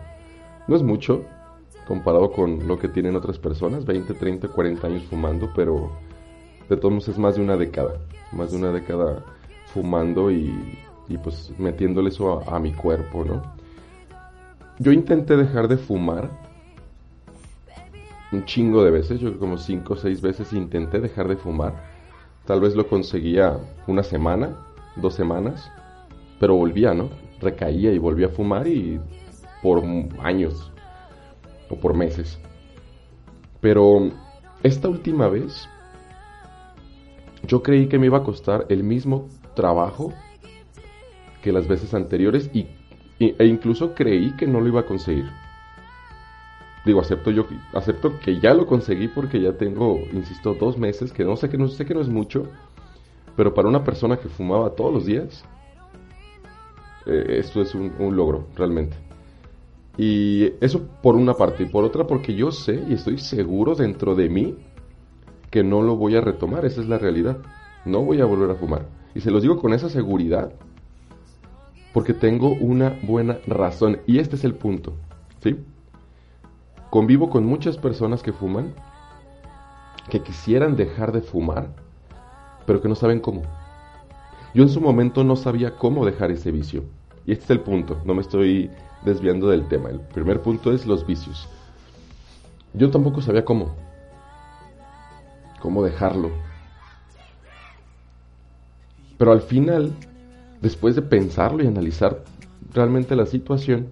No 0.66 0.76
es 0.76 0.82
mucho 0.82 1.24
comparado 1.86 2.32
con 2.32 2.66
lo 2.66 2.78
que 2.78 2.88
tienen 2.88 3.16
otras 3.16 3.38
personas, 3.38 3.84
20, 3.84 4.14
30, 4.14 4.48
40 4.48 4.86
años 4.86 5.02
fumando, 5.04 5.50
pero 5.54 5.90
de 6.68 6.76
todos 6.76 6.92
modos 6.92 7.08
es 7.08 7.18
más 7.18 7.36
de 7.36 7.42
una 7.42 7.56
década, 7.56 7.94
más 8.32 8.52
de 8.52 8.58
una 8.58 8.72
década 8.72 9.22
fumando 9.66 10.30
y, 10.30 10.52
pues 11.22 11.52
metiéndole 11.58 12.08
eso 12.08 12.42
a, 12.50 12.58
mi 12.58 12.72
cuerpo, 12.72 13.24
¿no? 13.24 13.42
Yo 14.78 14.92
intenté 14.92 15.36
dejar 15.36 15.68
de 15.68 15.76
fumar 15.76 16.30
un 18.34 18.44
chingo 18.44 18.84
de 18.84 18.90
veces, 18.90 19.20
yo 19.20 19.38
como 19.38 19.56
cinco 19.56 19.94
o 19.94 19.96
seis 19.96 20.20
veces 20.20 20.52
intenté 20.52 21.00
dejar 21.00 21.28
de 21.28 21.36
fumar. 21.36 21.84
Tal 22.44 22.60
vez 22.60 22.74
lo 22.74 22.86
conseguía 22.88 23.56
una 23.86 24.02
semana, 24.02 24.56
dos 24.96 25.14
semanas, 25.14 25.70
pero 26.38 26.56
volvía, 26.56 26.92
¿no? 26.92 27.08
Recaía 27.40 27.92
y 27.92 27.98
volvía 27.98 28.26
a 28.26 28.30
fumar 28.30 28.66
y 28.66 29.00
por 29.62 29.82
años 30.20 30.70
o 31.70 31.76
por 31.76 31.94
meses. 31.94 32.38
Pero 33.60 34.10
esta 34.62 34.88
última 34.88 35.28
vez 35.28 35.68
yo 37.46 37.62
creí 37.62 37.88
que 37.88 37.98
me 37.98 38.06
iba 38.06 38.18
a 38.18 38.24
costar 38.24 38.66
el 38.68 38.82
mismo 38.82 39.28
trabajo 39.54 40.12
que 41.42 41.52
las 41.52 41.68
veces 41.68 41.94
anteriores 41.94 42.50
y, 42.52 42.66
e 43.18 43.46
incluso 43.46 43.94
creí 43.94 44.34
que 44.36 44.46
no 44.46 44.60
lo 44.60 44.68
iba 44.68 44.80
a 44.80 44.86
conseguir. 44.86 45.30
Digo, 46.84 47.00
acepto 47.00 47.30
yo 47.30 47.46
acepto 47.72 48.18
que 48.20 48.40
ya 48.40 48.52
lo 48.52 48.66
conseguí 48.66 49.08
porque 49.08 49.40
ya 49.40 49.54
tengo, 49.54 49.98
insisto, 50.12 50.54
dos 50.54 50.76
meses, 50.76 51.12
que 51.12 51.24
no 51.24 51.36
sé 51.36 51.48
que 51.48 51.56
no 51.56 51.68
sé 51.68 51.86
que 51.86 51.94
no 51.94 52.00
es 52.00 52.08
mucho, 52.08 52.46
pero 53.36 53.54
para 53.54 53.68
una 53.68 53.84
persona 53.84 54.18
que 54.18 54.28
fumaba 54.28 54.70
todos 54.70 54.92
los 54.92 55.06
días, 55.06 55.44
eh, 57.06 57.38
esto 57.38 57.62
es 57.62 57.74
un 57.74 58.14
logro, 58.14 58.46
realmente. 58.54 58.96
Y 59.96 60.52
eso 60.60 60.82
por 61.02 61.16
una 61.16 61.34
parte. 61.34 61.64
Y 61.64 61.66
por 61.66 61.84
otra 61.84 62.06
porque 62.06 62.34
yo 62.34 62.50
sé 62.50 62.82
y 62.88 62.94
estoy 62.94 63.18
seguro 63.18 63.74
dentro 63.74 64.14
de 64.14 64.28
mí 64.28 64.56
que 65.50 65.62
no 65.62 65.82
lo 65.82 65.96
voy 65.96 66.16
a 66.16 66.20
retomar. 66.20 66.64
Esa 66.64 66.80
es 66.80 66.88
la 66.88 66.98
realidad. 66.98 67.38
No 67.84 68.02
voy 68.02 68.20
a 68.20 68.24
volver 68.24 68.50
a 68.50 68.56
fumar. 68.56 68.86
Y 69.14 69.20
se 69.20 69.30
los 69.30 69.42
digo 69.42 69.60
con 69.60 69.72
esa 69.72 69.88
seguridad 69.88 70.52
porque 71.92 72.12
tengo 72.12 72.52
una 72.52 72.98
buena 73.02 73.38
razón. 73.46 74.00
Y 74.06 74.18
este 74.18 74.36
es 74.36 74.44
el 74.44 74.54
punto. 74.54 74.94
¿Sí? 75.42 75.56
Convivo 76.94 77.28
con 77.28 77.44
muchas 77.44 77.76
personas 77.76 78.22
que 78.22 78.32
fuman, 78.32 78.72
que 80.10 80.22
quisieran 80.22 80.76
dejar 80.76 81.10
de 81.10 81.22
fumar, 81.22 81.66
pero 82.66 82.80
que 82.80 82.88
no 82.88 82.94
saben 82.94 83.18
cómo. 83.18 83.42
Yo 84.54 84.62
en 84.62 84.68
su 84.68 84.80
momento 84.80 85.24
no 85.24 85.34
sabía 85.34 85.74
cómo 85.74 86.06
dejar 86.06 86.30
ese 86.30 86.52
vicio. 86.52 86.84
Y 87.26 87.32
este 87.32 87.46
es 87.46 87.50
el 87.50 87.58
punto. 87.62 88.00
No 88.04 88.14
me 88.14 88.20
estoy 88.20 88.70
desviando 89.04 89.48
del 89.48 89.66
tema. 89.66 89.90
El 89.90 89.98
primer 89.98 90.40
punto 90.40 90.70
es 90.70 90.86
los 90.86 91.04
vicios. 91.04 91.48
Yo 92.74 92.88
tampoco 92.92 93.20
sabía 93.20 93.44
cómo. 93.44 93.74
Cómo 95.60 95.82
dejarlo. 95.82 96.30
Pero 99.18 99.32
al 99.32 99.40
final, 99.40 99.92
después 100.60 100.94
de 100.94 101.02
pensarlo 101.02 101.64
y 101.64 101.66
analizar 101.66 102.22
realmente 102.72 103.16
la 103.16 103.26
situación, 103.26 103.88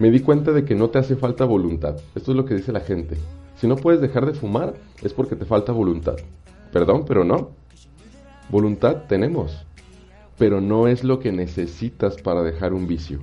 me 0.00 0.10
di 0.10 0.18
cuenta 0.18 0.50
de 0.50 0.64
que 0.64 0.74
no 0.74 0.90
te 0.90 0.98
hace 0.98 1.14
falta 1.14 1.44
voluntad. 1.44 1.96
Esto 2.16 2.32
es 2.32 2.36
lo 2.36 2.44
que 2.44 2.54
dice 2.54 2.72
la 2.72 2.80
gente. 2.80 3.16
Si 3.54 3.68
no 3.68 3.76
puedes 3.76 4.00
dejar 4.00 4.26
de 4.26 4.34
fumar 4.34 4.74
es 5.02 5.14
porque 5.14 5.36
te 5.36 5.44
falta 5.44 5.70
voluntad. 5.70 6.16
Perdón, 6.72 7.04
pero 7.06 7.22
no. 7.22 7.50
Voluntad 8.50 9.04
tenemos 9.08 9.64
pero 10.40 10.62
no 10.62 10.88
es 10.88 11.04
lo 11.04 11.20
que 11.20 11.32
necesitas 11.32 12.16
para 12.16 12.42
dejar 12.42 12.72
un 12.72 12.86
vicio. 12.86 13.18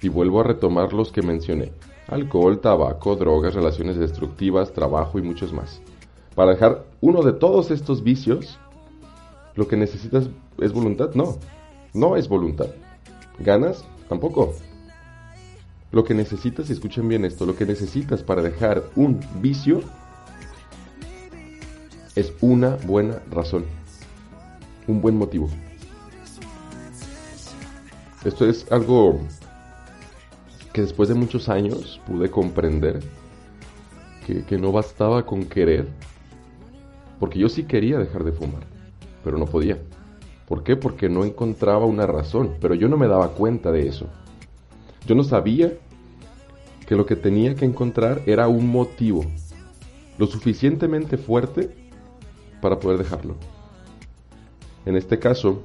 Y 0.00 0.08
vuelvo 0.08 0.40
a 0.40 0.44
retomar 0.44 0.94
los 0.94 1.12
que 1.12 1.20
mencioné. 1.20 1.72
Alcohol, 2.08 2.58
tabaco, 2.62 3.16
drogas, 3.16 3.54
relaciones 3.54 3.98
destructivas, 3.98 4.72
trabajo 4.72 5.18
y 5.18 5.22
muchos 5.22 5.52
más. 5.52 5.82
Para 6.34 6.52
dejar 6.52 6.86
uno 7.02 7.22
de 7.22 7.34
todos 7.34 7.70
estos 7.70 8.02
vicios, 8.02 8.58
lo 9.56 9.68
que 9.68 9.76
necesitas 9.76 10.30
es 10.56 10.72
voluntad. 10.72 11.10
No, 11.12 11.36
no 11.92 12.16
es 12.16 12.28
voluntad. 12.28 12.68
¿Ganas? 13.38 13.84
Tampoco. 14.08 14.54
Lo 15.94 16.02
que 16.02 16.12
necesitas, 16.12 16.68
y 16.68 16.72
escuchen 16.72 17.06
bien 17.08 17.24
esto, 17.24 17.46
lo 17.46 17.54
que 17.54 17.64
necesitas 17.64 18.20
para 18.20 18.42
dejar 18.42 18.82
un 18.96 19.20
vicio 19.40 19.80
es 22.16 22.32
una 22.40 22.70
buena 22.84 23.22
razón, 23.30 23.64
un 24.88 25.00
buen 25.00 25.16
motivo. 25.16 25.48
Esto 28.24 28.44
es 28.44 28.66
algo 28.72 29.20
que 30.72 30.80
después 30.80 31.08
de 31.08 31.14
muchos 31.14 31.48
años 31.48 32.00
pude 32.08 32.28
comprender 32.28 33.00
que, 34.26 34.58
no 34.58 34.72
bastaba 34.72 35.24
con 35.24 35.44
querer, 35.44 35.86
porque 37.20 37.38
yo 37.38 37.48
sí 37.48 37.62
quería 37.62 38.00
dejar 38.00 38.24
de 38.24 38.32
fumar, 38.32 38.64
pero 39.22 39.38
no 39.38 39.46
podía. 39.46 39.78
¿Por 40.48 40.64
qué? 40.64 40.74
Porque 40.74 41.08
no 41.08 41.24
encontraba 41.24 41.86
una 41.86 42.04
razón, 42.04 42.56
pero 42.60 42.74
yo 42.74 42.88
no 42.88 42.96
me 42.96 43.06
daba 43.06 43.28
cuenta 43.28 43.70
de 43.70 43.86
eso. 43.86 44.08
Yo 45.06 45.14
no 45.14 45.24
sabía 45.24 45.72
que 46.86 46.96
lo 46.96 47.06
que 47.06 47.16
tenía 47.16 47.54
que 47.54 47.64
encontrar 47.64 48.22
era 48.26 48.48
un 48.48 48.68
motivo 48.68 49.24
lo 50.18 50.26
suficientemente 50.26 51.16
fuerte 51.16 51.74
para 52.60 52.78
poder 52.78 52.98
dejarlo. 52.98 53.36
En 54.86 54.96
este 54.96 55.18
caso, 55.18 55.62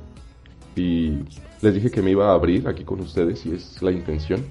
y 0.75 1.19
les 1.61 1.73
dije 1.73 1.91
que 1.91 2.01
me 2.01 2.11
iba 2.11 2.29
a 2.29 2.33
abrir 2.33 2.67
aquí 2.67 2.83
con 2.83 2.99
ustedes 3.01 3.45
y 3.45 3.53
es 3.53 3.81
la 3.81 3.91
intención. 3.91 4.45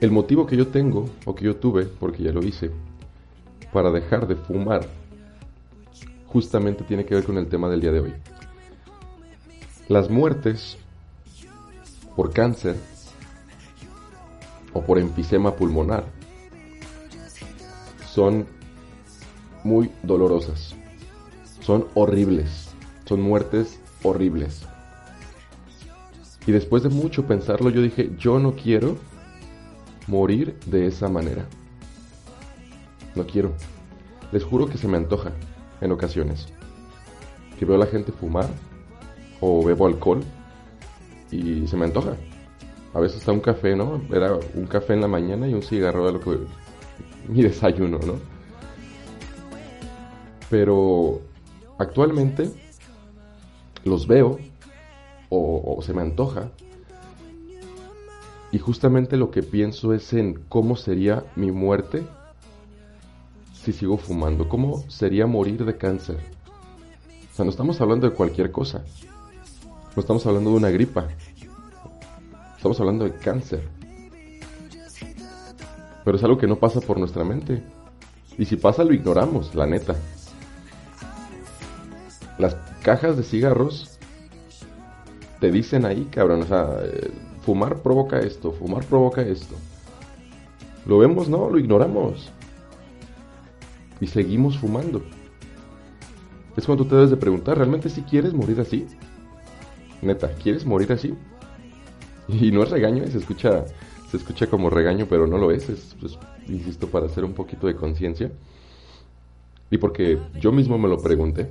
El 0.00 0.10
motivo 0.10 0.46
que 0.46 0.56
yo 0.56 0.68
tengo, 0.68 1.08
o 1.24 1.34
que 1.34 1.46
yo 1.46 1.56
tuve, 1.56 1.84
porque 1.84 2.22
ya 2.22 2.32
lo 2.32 2.44
hice, 2.44 2.70
para 3.72 3.90
dejar 3.90 4.26
de 4.26 4.36
fumar, 4.36 4.86
justamente 6.26 6.84
tiene 6.84 7.04
que 7.04 7.14
ver 7.14 7.24
con 7.24 7.38
el 7.38 7.48
tema 7.48 7.68
del 7.70 7.80
día 7.80 7.92
de 7.92 8.00
hoy. 8.00 8.14
Las 9.88 10.10
muertes 10.10 10.78
por 12.16 12.32
cáncer 12.32 12.76
o 14.72 14.82
por 14.82 14.98
enfisema 14.98 15.54
pulmonar 15.54 16.04
son 18.06 18.46
muy 19.64 19.90
dolorosas, 20.02 20.76
son 21.60 21.86
horribles, 21.94 22.68
son 23.06 23.22
muertes 23.22 23.80
horribles. 24.02 24.66
Y 26.46 26.52
después 26.52 26.82
de 26.82 26.90
mucho 26.90 27.26
pensarlo, 27.26 27.70
yo 27.70 27.80
dije, 27.80 28.12
yo 28.18 28.38
no 28.38 28.52
quiero 28.52 28.96
morir 30.06 30.58
de 30.66 30.86
esa 30.86 31.08
manera. 31.08 31.46
No 33.14 33.26
quiero. 33.26 33.54
Les 34.30 34.44
juro 34.44 34.66
que 34.66 34.76
se 34.76 34.86
me 34.86 34.98
antoja 34.98 35.32
en 35.80 35.90
ocasiones. 35.90 36.48
Que 37.58 37.64
veo 37.64 37.76
a 37.76 37.78
la 37.78 37.86
gente 37.86 38.12
fumar 38.12 38.48
o 39.40 39.64
bebo 39.64 39.86
alcohol 39.86 40.22
y 41.30 41.66
se 41.66 41.76
me 41.76 41.86
antoja. 41.86 42.16
A 42.92 43.00
veces 43.00 43.18
está 43.18 43.32
un 43.32 43.40
café, 43.40 43.74
¿no? 43.74 44.00
Era 44.12 44.38
un 44.54 44.66
café 44.66 44.94
en 44.94 45.00
la 45.00 45.08
mañana 45.08 45.48
y 45.48 45.54
un 45.54 45.62
cigarro 45.62 46.06
de 46.06 46.12
lo 46.12 46.20
que 46.20 46.38
mi 47.28 47.42
desayuno, 47.42 47.98
¿no? 47.98 48.14
Pero 50.48 51.20
actualmente 51.78 52.50
los 53.84 54.06
veo 54.06 54.38
o, 55.28 55.80
se 55.82 55.92
me 55.92 56.02
antoja 56.02 56.50
y 58.52 58.58
justamente 58.58 59.16
lo 59.16 59.32
que 59.32 59.42
pienso 59.42 59.92
es 59.92 60.12
en 60.12 60.34
cómo 60.48 60.76
sería 60.76 61.24
mi 61.34 61.50
muerte 61.50 62.04
si 63.52 63.72
sigo 63.72 63.96
fumando, 63.96 64.48
cómo 64.48 64.84
sería 64.88 65.26
morir 65.26 65.64
de 65.64 65.76
cáncer. 65.76 66.18
O 67.32 67.34
sea, 67.34 67.44
no 67.44 67.50
estamos 67.50 67.80
hablando 67.80 68.08
de 68.08 68.14
cualquier 68.14 68.52
cosa, 68.52 68.84
no 69.96 70.00
estamos 70.00 70.26
hablando 70.26 70.50
de 70.50 70.56
una 70.56 70.70
gripa, 70.70 71.08
estamos 72.56 72.80
hablando 72.80 73.04
de 73.04 73.12
cáncer. 73.12 73.68
Pero 76.04 76.16
es 76.16 76.24
algo 76.24 76.36
que 76.36 76.46
no 76.46 76.56
pasa 76.56 76.80
por 76.80 76.98
nuestra 76.98 77.24
mente. 77.24 77.62
Y 78.36 78.44
si 78.44 78.56
pasa, 78.56 78.84
lo 78.84 78.92
ignoramos, 78.92 79.54
la 79.54 79.66
neta. 79.66 79.94
Las 82.38 82.56
cajas 82.82 83.16
de 83.16 83.22
cigarros 83.22 83.98
te 85.40 85.50
dicen 85.50 85.84
ahí, 85.84 86.08
cabrón, 86.10 86.42
o 86.42 86.46
sea, 86.46 86.68
eh, 86.82 87.10
fumar 87.42 87.76
provoca 87.76 88.18
esto, 88.18 88.52
fumar 88.52 88.84
provoca 88.84 89.22
esto. 89.22 89.54
Lo 90.86 90.98
vemos, 90.98 91.28
no, 91.28 91.48
lo 91.48 91.58
ignoramos. 91.58 92.30
Y 94.00 94.06
seguimos 94.08 94.58
fumando. 94.58 95.02
Es 96.56 96.66
cuando 96.66 96.86
te 96.86 96.94
debes 96.94 97.10
de 97.10 97.16
preguntar, 97.16 97.56
¿realmente 97.56 97.88
si 97.88 98.02
quieres 98.02 98.34
morir 98.34 98.60
así? 98.60 98.86
Neta, 100.04 100.28
¿quieres 100.34 100.66
morir 100.66 100.92
así? 100.92 101.14
Y 102.28 102.50
no 102.50 102.62
es 102.62 102.70
regaño, 102.70 103.06
se 103.06 103.18
escucha, 103.18 103.64
se 104.10 104.18
escucha 104.18 104.46
como 104.48 104.68
regaño, 104.68 105.06
pero 105.08 105.26
no 105.26 105.38
lo 105.38 105.50
es, 105.50 105.68
es, 105.70 105.96
es 106.02 106.18
insisto, 106.46 106.88
para 106.88 107.06
hacer 107.06 107.24
un 107.24 107.32
poquito 107.32 107.66
de 107.66 107.74
conciencia. 107.74 108.30
Y 109.70 109.78
porque 109.78 110.18
yo 110.38 110.52
mismo 110.52 110.78
me 110.78 110.88
lo 110.88 110.98
pregunté. 110.98 111.48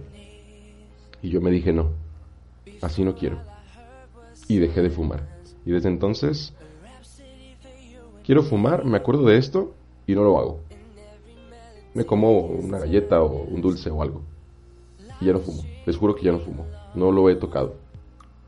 Y 1.22 1.29
yo 1.29 1.41
me 1.41 1.51
dije, 1.51 1.74
no, 1.74 1.89
así 2.81 3.03
no 3.03 3.15
quiero. 3.15 3.39
Y 4.48 4.60
dejé 4.60 4.81
de 4.81 4.89
fumar. 4.89 5.27
Y 5.65 5.72
desde 5.72 5.89
entonces, 5.89 6.53
quiero 8.24 8.43
fumar, 8.43 8.86
me 8.86 8.98
acuerdo 8.98 9.25
de 9.25 9.38
esto 9.38 9.74
y 10.05 10.13
no 10.13 10.24
lo 10.24 10.38
hago. 10.38 10.60
Me 11.93 12.05
como 12.05 12.39
una 12.39 12.79
galleta 12.79 13.22
o 13.22 13.43
un 13.43 13.62
dulce 13.62 13.89
o 13.89 14.01
algo. 14.01 14.22
Y 15.22 15.25
ya 15.25 15.33
no 15.33 15.39
fumo. 15.39 15.63
Les 15.86 15.98
juro 15.98 16.15
que 16.15 16.24
ya 16.24 16.31
no 16.31 16.39
fumo. 16.39 16.65
No 16.93 17.12
lo 17.12 17.29
he 17.29 17.36
tocado 17.36 17.83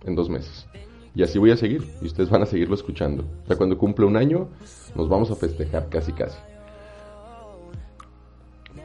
en 0.03 0.15
dos 0.15 0.29
meses. 0.29 0.67
Y 1.15 1.23
así 1.23 1.39
voy 1.39 1.51
a 1.51 1.57
seguir. 1.57 1.89
Y 2.01 2.05
ustedes 2.05 2.29
van 2.29 2.43
a 2.43 2.45
seguirlo 2.45 2.75
escuchando. 2.75 3.23
O 3.43 3.47
sea, 3.47 3.55
cuando 3.55 3.77
cumple 3.77 4.05
un 4.05 4.17
año, 4.17 4.49
nos 4.95 5.07
vamos 5.07 5.31
a 5.31 5.35
festejar 5.35 5.89
casi 5.89 6.11
casi. 6.11 6.37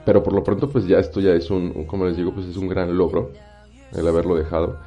Pero 0.05 0.23
por 0.23 0.33
lo 0.33 0.43
pronto, 0.45 0.71
pues 0.71 0.87
ya 0.87 0.99
esto 0.99 1.21
ya 1.21 1.33
es 1.35 1.51
un, 1.51 1.85
como 1.85 2.07
les 2.07 2.17
digo, 2.17 2.33
pues 2.33 2.47
es 2.47 2.57
un 2.57 2.69
gran 2.69 2.97
logro 2.97 3.33
el 3.93 4.07
haberlo 4.07 4.37
dejado. 4.37 4.79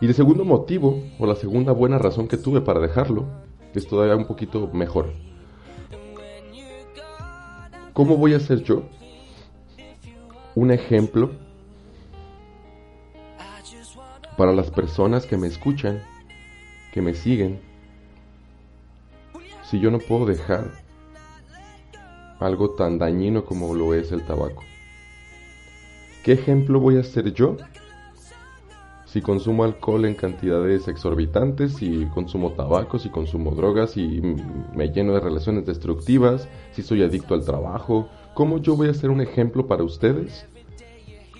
Y 0.00 0.06
el 0.06 0.14
segundo 0.14 0.44
motivo, 0.44 1.02
o 1.18 1.26
la 1.26 1.36
segunda 1.36 1.72
buena 1.72 1.98
razón 1.98 2.26
que 2.26 2.36
tuve 2.36 2.60
para 2.60 2.80
dejarlo, 2.80 3.26
es 3.74 3.86
todavía 3.86 4.16
un 4.16 4.26
poquito 4.26 4.68
mejor. 4.72 5.12
¿Cómo 7.92 8.16
voy 8.16 8.34
a 8.34 8.40
ser 8.40 8.62
yo 8.62 8.82
un 10.54 10.70
ejemplo 10.70 11.30
para 14.40 14.54
las 14.54 14.70
personas 14.70 15.26
que 15.26 15.36
me 15.36 15.48
escuchan, 15.48 16.00
que 16.94 17.02
me 17.02 17.12
siguen, 17.12 17.60
si 19.64 19.78
yo 19.78 19.90
no 19.90 19.98
puedo 19.98 20.24
dejar 20.24 20.70
algo 22.38 22.70
tan 22.70 22.98
dañino 22.98 23.44
como 23.44 23.74
lo 23.74 23.92
es 23.92 24.12
el 24.12 24.24
tabaco? 24.24 24.62
¿Qué 26.24 26.32
ejemplo 26.32 26.80
voy 26.80 26.96
a 26.96 27.02
ser 27.02 27.34
yo 27.34 27.58
si 29.04 29.20
consumo 29.20 29.62
alcohol 29.62 30.06
en 30.06 30.14
cantidades 30.14 30.88
exorbitantes, 30.88 31.74
si 31.74 32.06
consumo 32.06 32.52
tabaco, 32.52 32.98
si 32.98 33.10
consumo 33.10 33.50
drogas, 33.50 33.90
si 33.90 34.22
me 34.74 34.88
lleno 34.88 35.12
de 35.12 35.20
relaciones 35.20 35.66
destructivas, 35.66 36.48
si 36.72 36.82
soy 36.82 37.02
adicto 37.02 37.34
al 37.34 37.44
trabajo, 37.44 38.08
¿cómo 38.32 38.56
yo 38.56 38.74
voy 38.74 38.88
a 38.88 38.94
ser 38.94 39.10
un 39.10 39.20
ejemplo 39.20 39.66
para 39.66 39.84
ustedes 39.84 40.46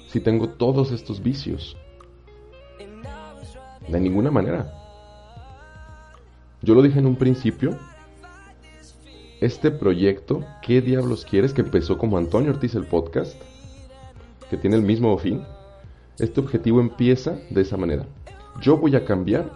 si 0.08 0.20
tengo 0.20 0.50
todos 0.50 0.92
estos 0.92 1.22
vicios? 1.22 1.78
De 3.88 4.00
ninguna 4.00 4.30
manera. 4.30 4.72
Yo 6.62 6.74
lo 6.74 6.82
dije 6.82 6.98
en 6.98 7.06
un 7.06 7.16
principio, 7.16 7.78
este 9.40 9.70
proyecto, 9.70 10.44
¿qué 10.60 10.82
diablos 10.82 11.24
quieres? 11.24 11.54
Que 11.54 11.62
empezó 11.62 11.96
como 11.96 12.18
Antonio 12.18 12.50
Ortiz 12.50 12.74
el 12.74 12.84
podcast, 12.84 13.40
que 14.50 14.58
tiene 14.58 14.76
el 14.76 14.82
mismo 14.82 15.16
fin. 15.16 15.42
Este 16.18 16.40
objetivo 16.40 16.80
empieza 16.80 17.38
de 17.48 17.62
esa 17.62 17.78
manera. 17.78 18.04
Yo 18.60 18.76
voy 18.76 18.94
a 18.96 19.04
cambiar. 19.06 19.50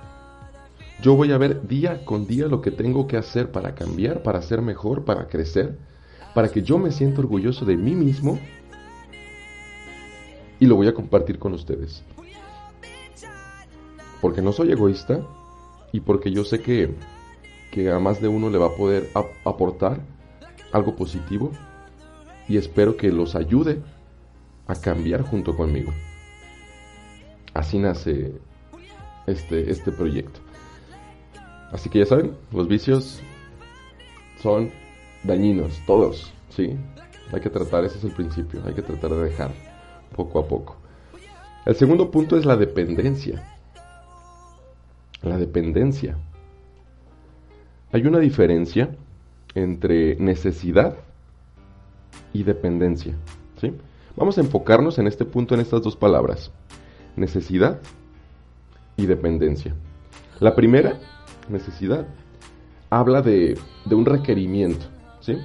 Yo 1.02 1.14
voy 1.16 1.32
a 1.32 1.38
ver 1.38 1.66
día 1.68 2.04
con 2.06 2.26
día 2.26 2.46
lo 2.46 2.62
que 2.62 2.70
tengo 2.70 3.06
que 3.06 3.18
hacer 3.18 3.50
para 3.52 3.74
cambiar, 3.74 4.22
para 4.22 4.40
ser 4.40 4.62
mejor, 4.62 5.04
para 5.04 5.28
crecer, 5.28 5.76
para 6.34 6.48
que 6.48 6.62
yo 6.62 6.78
me 6.78 6.90
sienta 6.90 7.20
orgulloso 7.20 7.66
de 7.66 7.76
mí 7.76 7.94
mismo 7.94 8.38
y 10.58 10.66
lo 10.66 10.76
voy 10.76 10.88
a 10.88 10.94
compartir 10.94 11.38
con 11.38 11.52
ustedes. 11.52 12.02
Porque 14.24 14.40
no 14.40 14.52
soy 14.52 14.72
egoísta 14.72 15.20
y 15.92 16.00
porque 16.00 16.32
yo 16.32 16.44
sé 16.44 16.62
que, 16.62 16.94
que 17.70 17.90
a 17.90 17.98
más 17.98 18.22
de 18.22 18.28
uno 18.28 18.48
le 18.48 18.56
va 18.56 18.68
a 18.68 18.74
poder 18.74 19.10
aportar 19.44 20.00
algo 20.72 20.96
positivo 20.96 21.52
y 22.48 22.56
espero 22.56 22.96
que 22.96 23.12
los 23.12 23.34
ayude 23.34 23.82
a 24.66 24.76
cambiar 24.76 25.20
junto 25.20 25.54
conmigo. 25.54 25.92
Así 27.52 27.78
nace 27.78 28.32
este, 29.26 29.70
este 29.70 29.92
proyecto. 29.92 30.40
Así 31.70 31.90
que 31.90 31.98
ya 31.98 32.06
saben, 32.06 32.34
los 32.50 32.66
vicios 32.66 33.20
son 34.40 34.70
dañinos, 35.22 35.82
todos, 35.86 36.32
¿sí? 36.48 36.78
Hay 37.30 37.42
que 37.42 37.50
tratar, 37.50 37.84
ese 37.84 37.98
es 37.98 38.04
el 38.04 38.12
principio, 38.12 38.62
hay 38.64 38.72
que 38.72 38.80
tratar 38.80 39.10
de 39.10 39.24
dejar 39.24 39.50
poco 40.16 40.38
a 40.38 40.48
poco. 40.48 40.78
El 41.66 41.74
segundo 41.74 42.10
punto 42.10 42.38
es 42.38 42.46
la 42.46 42.56
dependencia. 42.56 43.53
La 45.24 45.38
dependencia. 45.38 46.16
Hay 47.92 48.06
una 48.06 48.18
diferencia 48.18 48.90
entre 49.54 50.16
necesidad 50.16 50.96
y 52.32 52.42
dependencia, 52.42 53.14
¿sí? 53.60 53.72
Vamos 54.16 54.38
a 54.38 54.42
enfocarnos 54.42 54.98
en 54.98 55.06
este 55.06 55.24
punto 55.24 55.54
en 55.54 55.60
estas 55.60 55.82
dos 55.82 55.96
palabras 55.96 56.52
necesidad 57.16 57.80
y 58.96 59.06
dependencia. 59.06 59.74
La 60.40 60.54
primera, 60.54 60.98
necesidad, 61.48 62.06
habla 62.90 63.22
de, 63.22 63.58
un 63.90 64.06
requerimiento. 64.06 64.86
¿sí? 65.20 65.36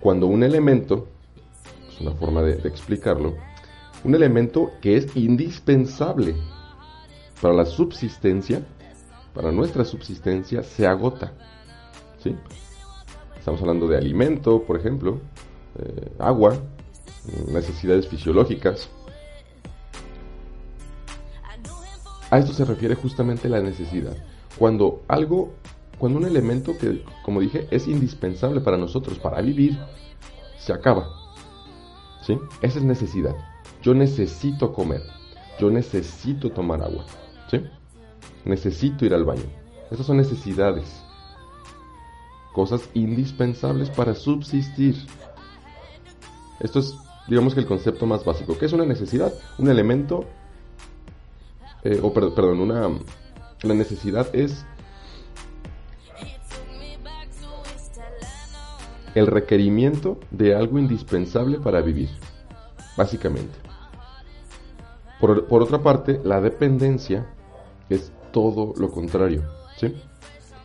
Cuando 0.00 0.26
un 0.26 0.42
elemento, 0.42 1.08
es 1.88 2.00
una 2.00 2.12
forma 2.12 2.42
de, 2.42 2.54
explicarlo, 2.68 3.34
un 4.04 4.14
elemento 4.14 4.72
que 4.80 4.96
es 4.96 5.16
indispensable 5.16 6.34
para 7.40 7.54
la 7.54 7.66
subsistencia, 7.66 8.64
para 9.34 9.52
nuestra 9.52 9.84
subsistencia, 9.84 10.62
se 10.62 10.86
agota. 10.86 11.32
¿sí? 12.22 12.36
Estamos 13.38 13.60
hablando 13.60 13.86
de 13.88 13.96
alimento, 13.96 14.62
por 14.62 14.78
ejemplo, 14.78 15.20
eh, 15.78 16.12
agua, 16.18 16.56
necesidades 17.48 18.08
fisiológicas, 18.08 18.88
A 22.30 22.38
esto 22.38 22.52
se 22.52 22.64
refiere 22.64 22.96
justamente 22.96 23.48
la 23.48 23.60
necesidad. 23.60 24.16
Cuando 24.58 25.04
algo, 25.06 25.54
cuando 25.96 26.18
un 26.18 26.26
elemento 26.26 26.76
que, 26.76 27.04
como 27.24 27.40
dije, 27.40 27.68
es 27.70 27.86
indispensable 27.86 28.60
para 28.60 28.76
nosotros, 28.76 29.18
para 29.18 29.40
vivir, 29.40 29.78
se 30.58 30.72
acaba. 30.72 31.08
¿Sí? 32.22 32.36
Esa 32.62 32.78
es 32.80 32.84
necesidad. 32.84 33.36
Yo 33.80 33.94
necesito 33.94 34.72
comer. 34.72 35.02
Yo 35.60 35.70
necesito 35.70 36.50
tomar 36.50 36.82
agua. 36.82 37.04
Necesito 38.44 39.04
ir 39.04 39.14
al 39.14 39.24
baño. 39.24 39.44
Esas 39.90 40.06
son 40.06 40.16
necesidades. 40.16 41.02
Cosas 42.52 42.88
indispensables 42.94 43.90
para 43.90 44.14
subsistir. 44.14 44.96
Esto 46.60 46.78
es, 46.78 46.94
digamos 47.28 47.54
que 47.54 47.60
el 47.60 47.66
concepto 47.66 48.06
más 48.06 48.24
básico. 48.24 48.56
¿Qué 48.58 48.66
es 48.66 48.72
una 48.72 48.86
necesidad? 48.86 49.32
Un 49.58 49.68
elemento 49.68 50.24
eh, 51.88 52.00
o 52.02 52.12
perdón, 52.12 52.58
una, 52.58 52.88
la 53.62 53.74
necesidad 53.74 54.26
es 54.34 54.66
el 59.14 59.28
requerimiento 59.28 60.18
de 60.32 60.56
algo 60.56 60.80
indispensable 60.80 61.58
para 61.58 61.82
vivir, 61.82 62.10
básicamente. 62.96 63.54
Por, 65.20 65.46
por, 65.46 65.62
otra 65.62 65.80
parte, 65.80 66.20
la 66.24 66.40
dependencia 66.40 67.26
es 67.88 68.12
todo 68.32 68.74
lo 68.76 68.90
contrario. 68.90 69.44
¿sí? 69.76 69.94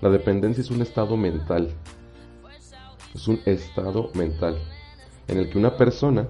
La 0.02 0.10
dependencia 0.10 0.62
es 0.62 0.72
un 0.72 0.82
estado 0.82 1.18
mental. 1.18 1.74
Es 3.14 3.28
un 3.28 3.42
estado 3.46 4.10
mental 4.14 4.58
en 5.28 5.38
el 5.38 5.50
que 5.50 5.58
una 5.58 5.78
persona 5.78 6.28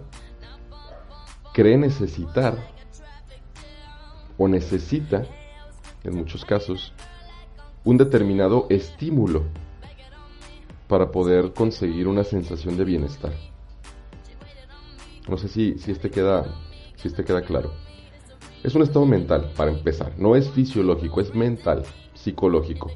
cree 1.53 1.77
necesitar 1.77 2.57
o 4.37 4.47
necesita, 4.47 5.25
en 6.03 6.15
muchos 6.15 6.45
casos, 6.45 6.93
un 7.83 7.97
determinado 7.97 8.67
estímulo 8.69 9.43
para 10.87 11.11
poder 11.11 11.53
conseguir 11.53 12.07
una 12.07 12.23
sensación 12.23 12.77
de 12.77 12.85
bienestar. 12.85 13.33
No 15.27 15.37
sé 15.37 15.47
si, 15.47 15.77
si, 15.77 15.91
este 15.91 16.09
queda, 16.09 16.45
si 16.95 17.07
este 17.07 17.23
queda 17.23 17.41
claro. 17.41 17.71
Es 18.63 18.75
un 18.75 18.83
estado 18.83 19.07
mental, 19.07 19.51
para 19.57 19.71
empezar. 19.71 20.13
No 20.17 20.35
es 20.35 20.49
fisiológico, 20.51 21.19
es 21.19 21.33
mental, 21.33 21.83
psicológico. 22.13 22.91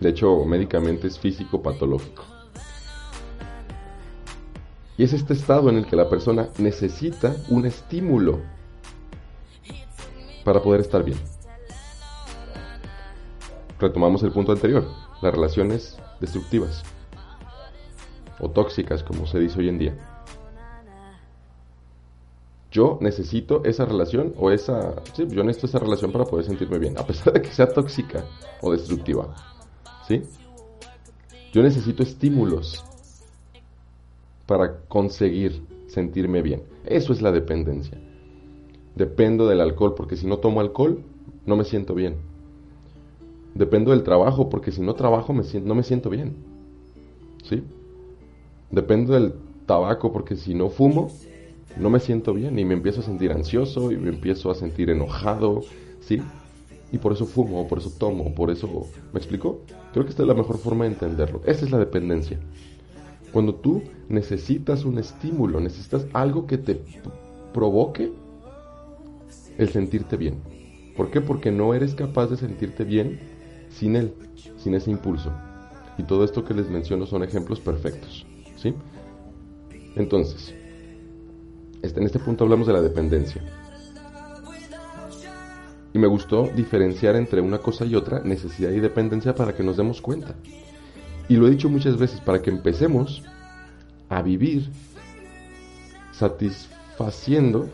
De 0.00 0.08
hecho, 0.08 0.44
médicamente 0.44 1.06
es 1.06 1.18
físico-patológico. 1.18 2.24
Y 4.96 5.04
es 5.04 5.12
este 5.12 5.34
estado 5.34 5.70
en 5.70 5.76
el 5.76 5.86
que 5.86 5.94
la 5.94 6.08
persona 6.08 6.48
necesita 6.58 7.36
un 7.48 7.66
estímulo 7.66 8.40
para 10.44 10.60
poder 10.60 10.80
estar 10.80 11.04
bien. 11.04 11.18
Retomamos 13.78 14.24
el 14.24 14.32
punto 14.32 14.50
anterior, 14.50 14.84
las 15.22 15.32
relaciones 15.32 15.96
destructivas 16.20 16.82
o 18.40 18.50
tóxicas, 18.50 19.04
como 19.04 19.26
se 19.26 19.38
dice 19.38 19.60
hoy 19.60 19.68
en 19.68 19.78
día. 19.78 20.07
Yo 22.70 22.98
necesito 23.00 23.64
esa 23.64 23.84
relación 23.86 24.34
o 24.36 24.50
esa... 24.50 25.02
Sí, 25.14 25.26
yo 25.28 25.42
necesito 25.42 25.66
esa 25.66 25.78
relación 25.78 26.12
para 26.12 26.24
poder 26.24 26.44
sentirme 26.44 26.78
bien, 26.78 26.98
a 26.98 27.06
pesar 27.06 27.32
de 27.32 27.42
que 27.42 27.50
sea 27.50 27.68
tóxica 27.68 28.24
o 28.60 28.72
destructiva. 28.72 29.34
¿Sí? 30.06 30.22
Yo 31.52 31.62
necesito 31.62 32.02
estímulos 32.02 32.84
para 34.46 34.80
conseguir 34.82 35.62
sentirme 35.86 36.42
bien. 36.42 36.62
Eso 36.84 37.12
es 37.12 37.22
la 37.22 37.32
dependencia 37.32 37.98
dependo 38.98 39.46
del 39.46 39.60
alcohol, 39.60 39.94
porque 39.94 40.16
si 40.16 40.26
no 40.26 40.38
tomo 40.38 40.60
alcohol, 40.60 41.02
no 41.46 41.56
me 41.56 41.64
siento 41.64 41.94
bien. 41.94 42.16
Dependo 43.54 43.92
del 43.92 44.02
trabajo, 44.02 44.50
porque 44.50 44.72
si 44.72 44.82
no 44.82 44.94
trabajo 44.94 45.32
me 45.32 45.44
no 45.60 45.74
me 45.74 45.84
siento 45.84 46.10
bien. 46.10 46.34
¿Sí? 47.44 47.62
Dependo 48.70 49.14
del 49.14 49.34
tabaco, 49.66 50.12
porque 50.12 50.34
si 50.36 50.52
no 50.52 50.68
fumo, 50.68 51.10
no 51.78 51.90
me 51.90 52.00
siento 52.00 52.34
bien 52.34 52.58
y 52.58 52.64
me 52.64 52.74
empiezo 52.74 53.00
a 53.00 53.04
sentir 53.04 53.32
ansioso 53.32 53.92
y 53.92 53.96
me 53.96 54.08
empiezo 54.08 54.50
a 54.50 54.54
sentir 54.54 54.90
enojado. 54.90 55.62
¿Sí? 56.00 56.20
y 56.90 56.98
por 56.98 57.12
eso 57.12 57.26
fumo, 57.26 57.68
por 57.68 57.78
eso 57.78 57.92
tomo, 57.98 58.34
por 58.34 58.50
eso... 58.50 58.86
¿Me 59.12 59.18
explico? 59.18 59.62
Creo 59.92 60.04
que 60.04 60.10
esta 60.10 60.22
es 60.22 60.28
la 60.28 60.34
mejor 60.34 60.58
forma 60.58 60.84
de 60.84 60.92
entenderlo. 60.92 61.40
Esa 61.44 61.64
es 61.64 61.70
la 61.70 61.78
dependencia. 61.78 62.38
Cuando 63.32 63.54
tú 63.54 63.82
necesitas 64.08 64.84
un 64.84 64.98
estímulo, 64.98 65.60
necesitas 65.60 66.06
algo 66.14 66.46
que 66.46 66.56
te 66.56 66.80
provoque 67.52 68.10
el 69.58 69.68
sentirte 69.68 70.16
bien. 70.16 70.36
¿Por 70.96 71.10
qué? 71.10 71.20
Porque 71.20 71.52
no 71.52 71.74
eres 71.74 71.94
capaz 71.94 72.28
de 72.28 72.36
sentirte 72.36 72.84
bien 72.84 73.20
sin 73.68 73.94
él, 73.94 74.14
sin 74.56 74.74
ese 74.74 74.90
impulso. 74.90 75.30
Y 75.98 76.04
todo 76.04 76.24
esto 76.24 76.44
que 76.44 76.54
les 76.54 76.70
menciono 76.70 77.06
son 77.06 77.22
ejemplos 77.22 77.60
perfectos. 77.60 78.26
¿Sí? 78.56 78.74
Entonces, 79.94 80.54
en 81.82 82.02
este 82.04 82.18
punto 82.18 82.44
hablamos 82.44 82.66
de 82.66 82.72
la 82.72 82.80
dependencia. 82.80 83.42
Y 85.92 85.98
me 85.98 86.06
gustó 86.06 86.48
diferenciar 86.54 87.16
entre 87.16 87.40
una 87.40 87.58
cosa 87.58 87.84
y 87.84 87.94
otra, 87.94 88.20
necesidad 88.20 88.70
y 88.70 88.80
dependencia, 88.80 89.34
para 89.34 89.54
que 89.54 89.62
nos 89.62 89.76
demos 89.76 90.00
cuenta. 90.00 90.34
Y 91.28 91.36
lo 91.36 91.46
he 91.46 91.50
dicho 91.50 91.68
muchas 91.68 91.96
veces, 91.96 92.20
para 92.20 92.40
que 92.42 92.50
empecemos 92.50 93.22
a 94.08 94.22
vivir 94.22 94.70
satisfaciendo 96.12 97.68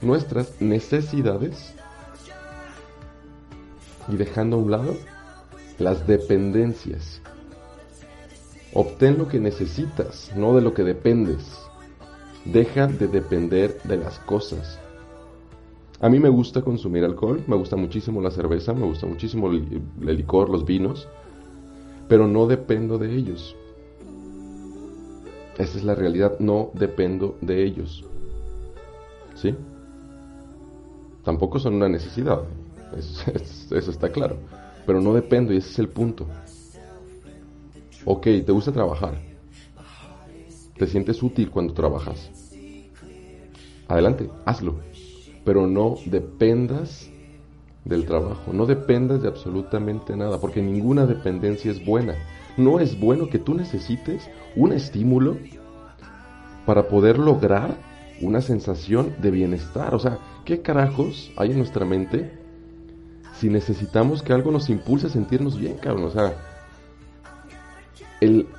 nuestras 0.00 0.60
necesidades 0.60 1.74
y 4.08 4.16
dejando 4.16 4.56
a 4.56 4.60
un 4.60 4.70
lado 4.70 4.96
las 5.78 6.06
dependencias. 6.06 7.20
Obtén 8.72 9.18
lo 9.18 9.28
que 9.28 9.38
necesitas, 9.38 10.32
no 10.36 10.54
de 10.54 10.62
lo 10.62 10.74
que 10.74 10.82
dependes. 10.82 11.63
Deja 12.44 12.86
de 12.86 13.08
depender 13.08 13.80
de 13.84 13.96
las 13.96 14.18
cosas. 14.20 14.78
A 16.00 16.08
mí 16.08 16.18
me 16.18 16.28
gusta 16.28 16.60
consumir 16.60 17.04
alcohol, 17.04 17.42
me 17.46 17.56
gusta 17.56 17.76
muchísimo 17.76 18.20
la 18.20 18.30
cerveza, 18.30 18.74
me 18.74 18.84
gusta 18.84 19.06
muchísimo 19.06 19.48
el, 19.48 19.82
licor, 20.00 20.50
los 20.50 20.66
vinos, 20.66 21.08
pero 22.08 22.26
no 22.26 22.46
dependo 22.46 22.98
de 22.98 23.14
ellos. 23.14 23.56
Esa 25.56 25.78
es 25.78 25.84
la 25.84 25.94
realidad, 25.94 26.38
no 26.40 26.70
dependo 26.74 27.38
de 27.40 27.64
ellos. 27.64 28.04
¿Sí? 29.34 29.54
Tampoco 31.22 31.58
son 31.58 31.74
una 31.74 31.88
necesidad, 31.88 32.42
eso, 32.96 33.90
está 33.90 34.10
claro, 34.10 34.36
pero 34.84 35.00
no 35.00 35.14
dependo 35.14 35.54
y 35.54 35.56
ese 35.56 35.70
es 35.70 35.78
el 35.78 35.88
punto. 35.88 36.26
Ok, 38.04 38.24
te 38.44 38.52
gusta 38.52 38.72
trabajar, 38.72 39.18
te 40.76 40.86
sientes 40.86 41.22
útil 41.22 41.50
cuando 41.50 41.74
trabajas. 41.74 42.30
Adelante, 43.88 44.30
hazlo, 44.44 44.76
pero 45.44 45.66
no 45.66 45.96
dependas 46.06 47.10
del 47.84 48.06
trabajo, 48.06 48.52
no 48.52 48.66
dependas 48.66 49.22
de 49.22 49.28
absolutamente 49.28 50.16
nada, 50.16 50.40
porque 50.40 50.62
ninguna 50.62 51.06
dependencia 51.06 51.70
es 51.70 51.84
buena. 51.84 52.14
No 52.56 52.80
es 52.80 52.98
bueno 52.98 53.28
que 53.28 53.38
tú 53.38 53.54
necesites 53.54 54.30
un 54.56 54.72
estímulo 54.72 55.36
para 56.66 56.88
poder 56.88 57.18
lograr 57.18 57.76
una 58.22 58.40
sensación 58.40 59.14
de 59.20 59.30
bienestar. 59.30 59.94
O 59.94 59.98
sea, 59.98 60.18
¿qué 60.44 60.62
carajos 60.62 61.30
hay 61.36 61.50
en 61.50 61.58
nuestra 61.58 61.84
mente 61.84 62.38
si 63.34 63.48
necesitamos 63.48 64.22
que 64.22 64.32
algo 64.32 64.50
nos 64.50 64.70
impulse 64.70 65.08
a 65.08 65.10
sentirnos 65.10 65.58
bien, 65.58 65.76
cabrón? 65.76 66.04
O 66.04 66.10
sea, 66.10 66.53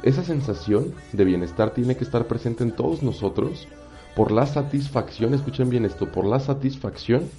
esa 0.04 0.24
sensación 0.24 0.94
de 1.14 1.26
bienestar 1.26 1.72
tiene 1.72 1.96
que 1.96 2.04
estar 2.04 2.28
presente 2.28 2.64
en 2.64 2.72
todos 2.72 3.04
nosotros 3.04 3.68
por 4.16 4.32
la 4.32 4.46
satisfacción, 4.46 5.34
escuchen 5.34 5.70
bien 5.70 5.86
esto, 5.86 6.12
por 6.12 6.26
la 6.26 6.40
satisfacción 6.40 7.30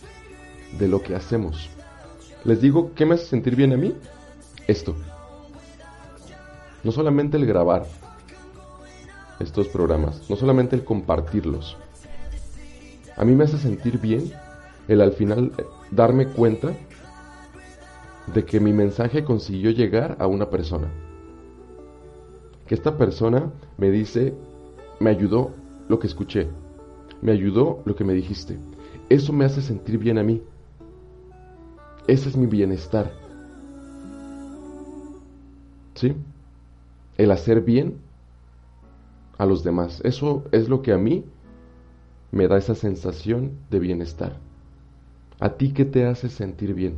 de 0.79 0.89
lo 0.89 1.03
que 1.03 1.15
hacemos. 1.15 1.71
Les 2.45 2.61
digo, 2.61 2.93
¿qué 2.95 3.07
me 3.07 3.15
hace 3.15 3.27
sentir 3.27 3.57
bien 3.57 3.73
a 3.73 3.77
mí? 3.77 3.95
Esto. 4.67 4.95
No 6.85 6.93
solamente 6.93 7.37
el 7.37 7.47
grabar 7.47 7.87
estos 9.41 9.69
programas, 9.69 10.29
no 10.29 10.37
solamente 10.37 10.77
el 10.77 10.85
compartirlos. 10.85 11.77
A 13.17 13.25
mí 13.25 13.35
me 13.35 13.45
hace 13.45 13.59
sentir 13.59 13.99
bien 13.99 14.33
el 14.89 15.01
al 15.01 15.13
final 15.13 15.53
eh, 15.59 15.65
darme 15.91 16.27
cuenta 16.27 16.73
de 18.33 18.45
que 18.45 18.61
mi 18.61 18.73
mensaje 18.73 19.25
consiguió 19.25 19.71
llegar 19.71 20.17
a 20.21 20.27
una 20.27 20.51
persona. 20.51 20.89
Que 22.67 22.75
esta 22.75 22.97
persona 22.97 23.53
me 23.79 23.91
dice, 23.91 24.35
me 25.01 25.11
ayudó 25.11 25.51
lo 25.89 25.99
que 25.99 26.07
escuché, 26.07 26.49
me 27.23 27.33
ayudó 27.33 27.83
lo 27.85 27.95
que 27.95 28.05
me 28.05 28.15
dijiste. 28.15 28.59
Eso 29.09 29.33
me 29.33 29.45
hace 29.45 29.63
sentir 29.63 29.99
bien 29.99 30.19
a 30.19 30.23
mí. 30.23 30.43
Ese 32.07 32.29
es 32.29 32.37
mi 32.37 32.47
bienestar. 32.47 33.13
¿Sí? 35.95 36.15
El 37.17 37.31
hacer 37.31 37.63
bien 37.63 37.99
a 39.39 39.47
los 39.47 39.63
demás. 39.63 40.01
Eso 40.05 40.45
es 40.53 40.69
lo 40.69 40.83
que 40.83 40.93
a 40.93 40.99
mí 40.99 41.25
me 42.33 42.49
da 42.49 42.59
esa 42.59 42.75
sensación 42.75 43.53
de 43.71 43.79
bienestar. 43.79 44.37
¿A 45.39 45.51
ti 45.51 45.73
qué 45.73 45.85
te 45.85 46.07
hace 46.07 46.29
sentir 46.29 46.75
bien? 46.75 46.97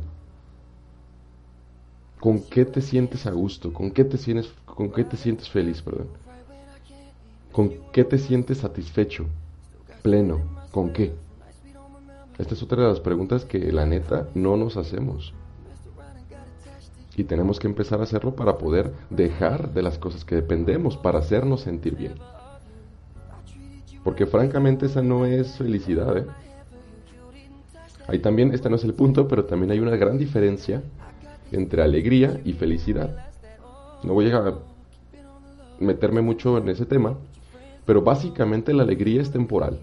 ¿Con 2.19 2.41
qué 2.41 2.65
te 2.65 2.81
sientes 2.81 3.25
a 3.25 3.31
gusto? 3.31 3.71
¿Con 3.71 3.91
qué 3.91 4.03
te 4.03 4.17
sientes, 4.17 4.51
con 4.79 4.91
qué 4.91 5.03
te 5.03 5.17
sientes 5.17 5.49
feliz? 5.49 5.81
Perdón. 5.81 6.07
¿Con 7.51 7.69
qué 7.91 8.05
te 8.05 8.17
sientes 8.17 8.59
satisfecho? 8.59 9.25
Pleno. 10.01 10.39
¿Con 10.71 10.93
qué? 10.93 11.13
Esta 12.37 12.53
es 12.53 12.63
otra 12.63 12.83
de 12.83 12.87
las 12.87 13.01
preguntas 13.01 13.43
que 13.43 13.73
la 13.73 13.85
neta 13.85 14.29
no 14.35 14.55
nos 14.55 14.77
hacemos. 14.77 15.33
Y 17.17 17.25
tenemos 17.25 17.59
que 17.59 17.67
empezar 17.67 17.99
a 17.99 18.03
hacerlo 18.03 18.37
para 18.37 18.57
poder 18.57 18.93
dejar 19.09 19.73
de 19.73 19.81
las 19.81 19.97
cosas 19.97 20.23
que 20.23 20.35
dependemos, 20.35 20.95
para 20.95 21.19
hacernos 21.19 21.59
sentir 21.59 21.97
bien. 21.97 22.13
Porque 24.05 24.27
francamente 24.27 24.85
esa 24.85 25.01
no 25.01 25.25
es 25.25 25.57
felicidad. 25.57 26.19
¿eh? 26.19 26.25
Ahí 28.07 28.19
también, 28.19 28.53
este 28.53 28.69
no 28.69 28.77
es 28.77 28.85
el 28.85 28.93
punto, 28.93 29.27
pero 29.27 29.43
también 29.43 29.71
hay 29.71 29.79
una 29.81 29.97
gran 29.97 30.17
diferencia 30.17 30.81
entre 31.51 31.81
alegría 31.81 32.39
y 32.45 32.53
felicidad. 32.53 33.29
No 34.03 34.13
voy 34.13 34.31
a 34.31 34.68
meterme 35.79 36.21
mucho 36.21 36.57
en 36.57 36.69
ese 36.69 36.85
tema, 36.85 37.17
pero 37.85 38.01
básicamente 38.01 38.73
la 38.73 38.83
alegría 38.83 39.21
es 39.21 39.31
temporal 39.31 39.79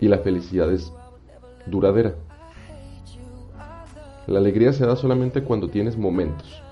y 0.00 0.08
la 0.08 0.18
felicidad 0.18 0.72
es 0.72 0.92
duradera. 1.66 2.14
La 4.26 4.38
alegría 4.38 4.72
se 4.72 4.86
da 4.86 4.96
solamente 4.96 5.42
cuando 5.42 5.68
tienes 5.68 5.96
momentos. 5.96 6.62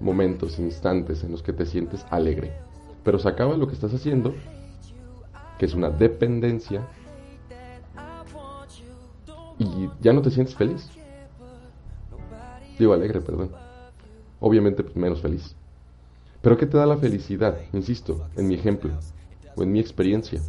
Momentos, 0.00 0.58
instantes 0.58 1.24
en 1.24 1.32
los 1.32 1.42
que 1.42 1.52
te 1.52 1.66
sientes 1.66 2.04
alegre. 2.10 2.52
Pero 3.04 3.18
se 3.18 3.28
acaba 3.28 3.56
lo 3.56 3.66
que 3.66 3.74
estás 3.74 3.92
haciendo, 3.92 4.34
que 5.58 5.66
es 5.66 5.74
una 5.74 5.90
dependencia, 5.90 6.86
y 9.58 9.90
ya 10.00 10.12
no 10.12 10.22
te 10.22 10.30
sientes 10.30 10.54
feliz. 10.54 10.88
Digo 12.78 12.92
alegre, 12.92 13.20
perdón. 13.20 13.50
Obviamente 14.40 14.84
pues, 14.84 14.96
menos 14.96 15.20
feliz. 15.20 15.56
Pero 16.40 16.56
¿qué 16.56 16.66
te 16.66 16.76
da 16.76 16.86
la 16.86 16.96
felicidad? 16.96 17.58
Insisto, 17.72 18.28
en 18.36 18.48
mi 18.48 18.54
ejemplo, 18.54 18.92
o 19.56 19.62
en 19.62 19.72
mi 19.72 19.80
experiencia 19.80 20.40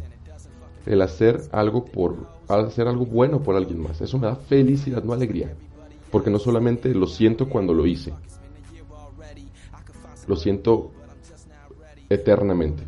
el 0.86 1.02
hacer 1.02 1.42
algo 1.52 1.84
por 1.84 2.28
hacer 2.48 2.88
algo 2.88 3.06
bueno 3.06 3.42
por 3.42 3.56
alguien 3.56 3.80
más. 3.80 4.00
Eso 4.00 4.18
me 4.18 4.26
da 4.26 4.36
felicidad, 4.36 5.02
no 5.04 5.12
alegría. 5.12 5.54
Porque 6.10 6.30
no 6.30 6.38
solamente 6.38 6.94
lo 6.94 7.06
siento 7.06 7.48
cuando 7.48 7.72
lo 7.72 7.86
hice. 7.86 8.12
Lo 10.26 10.36
siento 10.36 10.90
eternamente. 12.08 12.82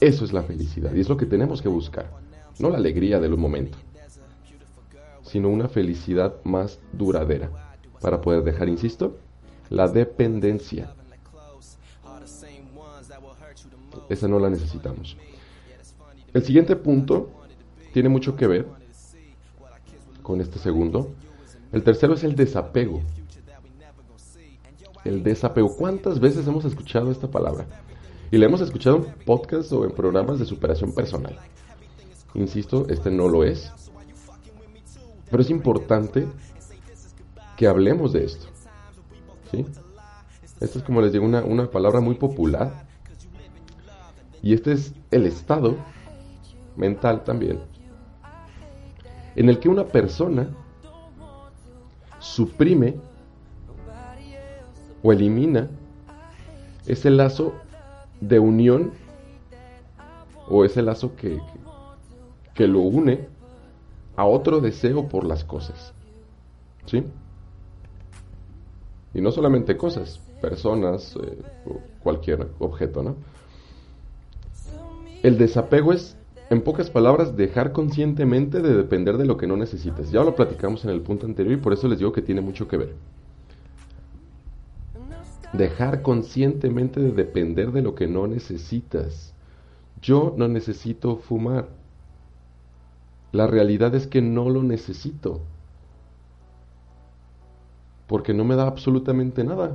Eso 0.00 0.24
es 0.24 0.32
la 0.32 0.42
felicidad 0.42 0.94
y 0.94 1.00
es 1.00 1.08
lo 1.08 1.16
que 1.16 1.26
tenemos 1.26 1.62
que 1.62 1.68
buscar. 1.68 2.10
No 2.58 2.70
la 2.70 2.78
alegría 2.78 3.18
de 3.18 3.28
un 3.28 3.40
momento, 3.40 3.78
sino 5.22 5.48
una 5.48 5.68
felicidad 5.68 6.36
más 6.44 6.78
duradera 6.92 7.50
para 8.00 8.20
poder 8.20 8.44
dejar, 8.44 8.68
insisto, 8.68 9.16
la 9.70 9.88
dependencia. 9.88 10.94
Esa 14.08 14.28
no 14.28 14.38
la 14.38 14.50
necesitamos. 14.50 15.16
El 16.32 16.42
siguiente 16.42 16.76
punto 16.76 17.30
tiene 17.92 18.08
mucho 18.08 18.36
que 18.36 18.46
ver 18.46 18.66
con 20.22 20.40
este 20.40 20.58
segundo. 20.58 21.12
El 21.72 21.82
tercero 21.82 22.14
es 22.14 22.24
el 22.24 22.34
desapego. 22.34 23.00
El 25.04 25.22
desapego. 25.22 25.76
¿Cuántas 25.76 26.18
veces 26.18 26.46
hemos 26.46 26.64
escuchado 26.64 27.10
esta 27.10 27.30
palabra? 27.30 27.66
Y 28.30 28.38
la 28.38 28.46
hemos 28.46 28.60
escuchado 28.60 28.96
en 28.96 29.04
podcasts 29.24 29.72
o 29.72 29.84
en 29.84 29.92
programas 29.92 30.38
de 30.38 30.44
superación 30.44 30.92
personal. 30.92 31.38
Insisto, 32.34 32.86
este 32.88 33.10
no 33.10 33.28
lo 33.28 33.44
es. 33.44 33.70
Pero 35.30 35.42
es 35.42 35.50
importante 35.50 36.26
que 37.56 37.66
hablemos 37.66 38.12
de 38.12 38.24
esto. 38.24 38.46
¿Sí? 39.50 39.64
Esta 40.60 40.78
es 40.78 40.84
como 40.84 41.00
les 41.00 41.12
digo 41.12 41.24
una, 41.24 41.44
una 41.44 41.70
palabra 41.70 42.00
muy 42.00 42.16
popular. 42.16 42.83
Y 44.44 44.52
este 44.52 44.72
es 44.72 44.92
el 45.10 45.24
estado 45.24 45.74
mental 46.76 47.24
también, 47.24 47.60
en 49.36 49.48
el 49.48 49.58
que 49.58 49.70
una 49.70 49.86
persona 49.86 50.50
suprime 52.18 52.94
o 55.02 55.12
elimina 55.12 55.70
ese 56.84 57.08
lazo 57.08 57.54
de 58.20 58.38
unión 58.38 58.92
o 60.46 60.66
ese 60.66 60.82
lazo 60.82 61.16
que, 61.16 61.40
que, 62.52 62.68
lo 62.68 62.80
une 62.80 63.26
a 64.14 64.26
otro 64.26 64.60
deseo 64.60 65.08
por 65.08 65.24
las 65.24 65.42
cosas. 65.42 65.94
¿Sí? 66.84 67.02
Y 69.14 69.22
no 69.22 69.30
solamente 69.30 69.78
cosas, 69.78 70.20
personas, 70.42 71.16
eh, 71.16 71.38
cualquier 72.02 72.46
objeto, 72.58 73.02
¿no? 73.02 73.16
El 75.24 75.38
desapego 75.38 75.94
es, 75.94 76.18
en 76.50 76.60
pocas 76.60 76.90
palabras, 76.90 77.34
dejar 77.34 77.72
conscientemente 77.72 78.60
de 78.60 78.74
depender 78.74 79.16
de 79.16 79.24
lo 79.24 79.38
que 79.38 79.46
no 79.46 79.56
necesitas. 79.56 80.10
Ya 80.10 80.22
lo 80.22 80.36
platicamos 80.36 80.84
en 80.84 80.90
el 80.90 81.00
punto 81.00 81.24
anterior 81.24 81.54
y 81.54 81.62
por 81.62 81.72
eso 81.72 81.88
les 81.88 81.98
digo 81.98 82.12
que 82.12 82.20
tiene 82.20 82.42
mucho 82.42 82.68
que 82.68 82.76
ver. 82.76 82.94
Dejar 85.54 86.02
conscientemente 86.02 87.00
de 87.00 87.12
depender 87.12 87.72
de 87.72 87.80
lo 87.80 87.94
que 87.94 88.06
no 88.06 88.26
necesitas. 88.26 89.32
Yo 90.02 90.34
no 90.36 90.46
necesito 90.46 91.16
fumar. 91.16 91.68
La 93.32 93.46
realidad 93.46 93.94
es 93.94 94.06
que 94.06 94.20
no 94.20 94.50
lo 94.50 94.62
necesito. 94.62 95.40
Porque 98.06 98.34
no 98.34 98.44
me 98.44 98.56
da 98.56 98.66
absolutamente 98.66 99.42
nada. 99.42 99.74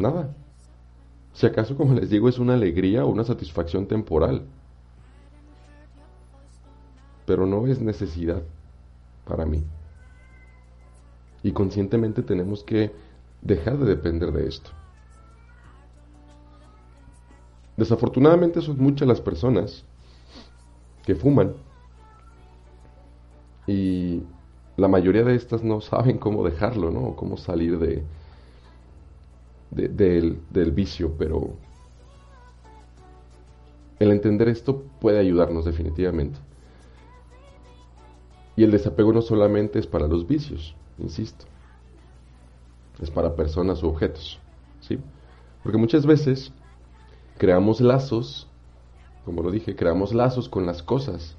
Nada. 0.00 0.34
Si 1.34 1.46
acaso, 1.46 1.76
como 1.76 1.94
les 1.94 2.08
digo, 2.10 2.28
es 2.28 2.38
una 2.38 2.54
alegría 2.54 3.04
o 3.04 3.08
una 3.08 3.24
satisfacción 3.24 3.86
temporal. 3.86 4.46
Pero 7.26 7.44
no 7.44 7.66
es 7.66 7.80
necesidad 7.80 8.42
para 9.24 9.44
mí. 9.44 9.64
Y 11.42 11.52
conscientemente 11.52 12.22
tenemos 12.22 12.62
que 12.62 12.92
dejar 13.42 13.78
de 13.78 13.86
depender 13.86 14.32
de 14.32 14.46
esto. 14.46 14.70
Desafortunadamente 17.76 18.62
son 18.62 18.78
muchas 18.78 19.08
las 19.08 19.20
personas 19.20 19.84
que 21.04 21.16
fuman 21.16 21.54
y 23.66 24.22
la 24.76 24.86
mayoría 24.86 25.24
de 25.24 25.34
estas 25.34 25.64
no 25.64 25.80
saben 25.80 26.18
cómo 26.18 26.44
dejarlo, 26.44 26.92
¿no? 26.92 27.00
O 27.00 27.16
cómo 27.16 27.36
salir 27.36 27.78
de, 27.78 28.04
del, 29.70 30.40
vicio, 30.72 31.14
pero 31.18 31.56
el 33.98 34.10
entender 34.10 34.48
esto 34.48 34.84
puede 35.00 35.18
ayudarnos 35.18 35.64
definitivamente. 35.64 36.38
Y 38.56 38.64
el 38.64 38.70
desapego 38.70 39.12
no 39.12 39.22
solamente 39.22 39.78
es 39.78 39.86
para 39.86 40.06
los 40.06 40.26
vicios, 40.26 40.76
insisto, 40.98 41.44
es 43.00 43.10
para 43.10 43.34
personas 43.34 43.82
u 43.82 43.88
objetos, 43.88 44.38
¿sí? 44.80 44.98
Porque 45.62 45.78
muchas 45.78 46.06
veces 46.06 46.52
creamos 47.38 47.80
lazos, 47.80 48.48
como 49.24 49.42
lo 49.42 49.50
dije, 49.50 49.74
creamos 49.74 50.14
lazos 50.14 50.48
con 50.48 50.66
las 50.66 50.82
cosas, 50.82 51.36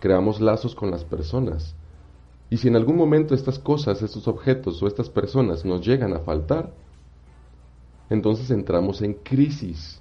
creamos 0.00 0.40
lazos 0.40 0.74
con 0.74 0.90
las 0.90 1.04
personas. 1.04 1.76
Y 2.48 2.56
si 2.56 2.66
en 2.66 2.74
algún 2.74 2.96
momento 2.96 3.34
estas 3.34 3.60
cosas, 3.60 4.02
estos 4.02 4.26
objetos 4.26 4.82
o 4.82 4.88
estas 4.88 5.08
personas 5.08 5.64
nos 5.64 5.86
llegan 5.86 6.12
a 6.14 6.20
faltar, 6.20 6.72
entonces 8.10 8.50
entramos 8.50 9.00
en 9.02 9.14
crisis. 9.14 10.00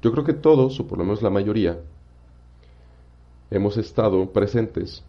Yo 0.00 0.12
creo 0.12 0.24
que 0.24 0.34
todos, 0.34 0.78
o 0.78 0.86
por 0.86 0.98
lo 0.98 1.04
menos 1.04 1.22
la 1.22 1.30
mayoría, 1.30 1.80
hemos 3.50 3.76
estado 3.76 4.30
presentes 4.30 5.02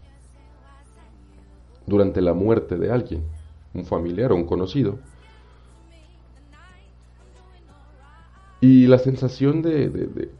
durante 1.86 2.20
la 2.20 2.34
muerte 2.34 2.76
de 2.76 2.90
alguien, 2.90 3.22
un 3.74 3.84
familiar 3.84 4.32
o 4.32 4.36
un 4.36 4.44
conocido. 4.44 4.98
Y 8.60 8.86
la 8.86 8.98
sensación 8.98 9.62
de, 9.62 10.30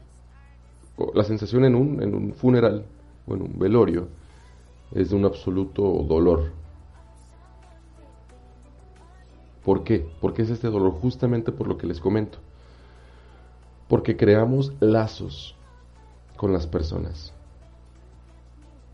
la 1.15 1.25
sensación 1.25 1.65
en 1.65 1.75
un, 1.75 2.03
en 2.03 2.15
un 2.15 2.33
funeral 2.33 2.85
o 3.29 3.35
en 3.35 3.43
un 3.43 3.59
velorio 3.59 4.09
es 4.93 5.11
de 5.11 5.17
un 5.17 5.25
absoluto 5.25 5.83
dolor, 6.09 6.51
¿Por 9.67 9.83
qué? 9.83 10.09
Porque 10.21 10.43
es 10.43 10.51
este 10.51 10.69
dolor 10.69 10.93
justamente 10.93 11.51
por 11.51 11.67
lo 11.67 11.77
que 11.77 11.89
les 11.89 11.99
comento. 11.99 12.39
Porque 13.89 14.17
creamos 14.17 14.73
lazos 14.79 15.57
con 16.37 16.53
las 16.53 16.69
personas. 16.69 17.33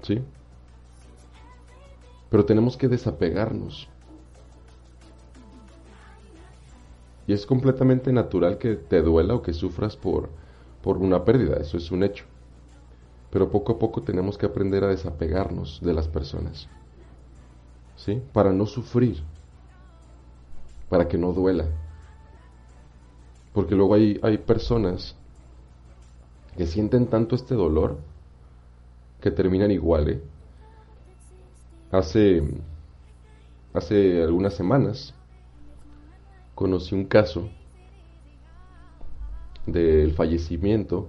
¿Sí? 0.00 0.22
Pero 2.30 2.46
tenemos 2.46 2.78
que 2.78 2.88
desapegarnos. 2.88 3.86
Y 7.26 7.34
es 7.34 7.44
completamente 7.44 8.10
natural 8.10 8.56
que 8.56 8.76
te 8.76 9.02
duela 9.02 9.34
o 9.34 9.42
que 9.42 9.52
sufras 9.52 9.94
por, 9.94 10.30
por 10.80 10.96
una 10.96 11.22
pérdida, 11.22 11.58
eso 11.58 11.76
es 11.76 11.90
un 11.90 12.02
hecho. 12.02 12.24
Pero 13.30 13.50
poco 13.50 13.72
a 13.72 13.78
poco 13.78 14.00
tenemos 14.00 14.38
que 14.38 14.46
aprender 14.46 14.84
a 14.84 14.88
desapegarnos 14.88 15.82
de 15.82 15.92
las 15.92 16.08
personas. 16.08 16.66
¿Sí? 17.96 18.22
Para 18.32 18.54
no 18.54 18.64
sufrir 18.64 19.22
para 20.92 21.08
que 21.08 21.16
no 21.16 21.32
duela. 21.32 21.64
Porque 23.54 23.74
luego 23.74 23.94
hay, 23.94 24.20
hay 24.22 24.36
personas 24.36 25.16
que 26.54 26.66
sienten 26.66 27.06
tanto 27.06 27.34
este 27.34 27.54
dolor 27.54 27.96
que 29.18 29.30
terminan 29.30 29.70
igual. 29.70 30.10
¿eh? 30.10 30.22
Hace, 31.90 32.42
hace 33.72 34.22
algunas 34.22 34.52
semanas 34.52 35.14
conocí 36.54 36.94
un 36.94 37.06
caso 37.06 37.48
del 39.64 40.12
fallecimiento 40.12 41.08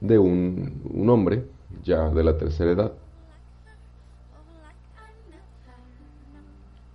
de 0.00 0.18
un, 0.18 0.82
un 0.92 1.08
hombre 1.08 1.46
ya 1.84 2.08
de 2.08 2.24
la 2.24 2.36
tercera 2.36 2.72
edad 2.72 2.92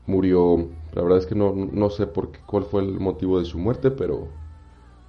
murió, 0.07 0.69
la 0.93 1.03
verdad 1.03 1.19
es 1.19 1.25
que 1.27 1.35
no, 1.35 1.89
sé 1.89 2.07
por 2.07 2.31
qué, 2.31 2.39
cuál 2.45 2.63
fue 2.63 2.81
el 2.81 2.99
motivo 2.99 3.39
de 3.39 3.45
su 3.45 3.59
muerte, 3.59 3.91
pero 3.91 4.29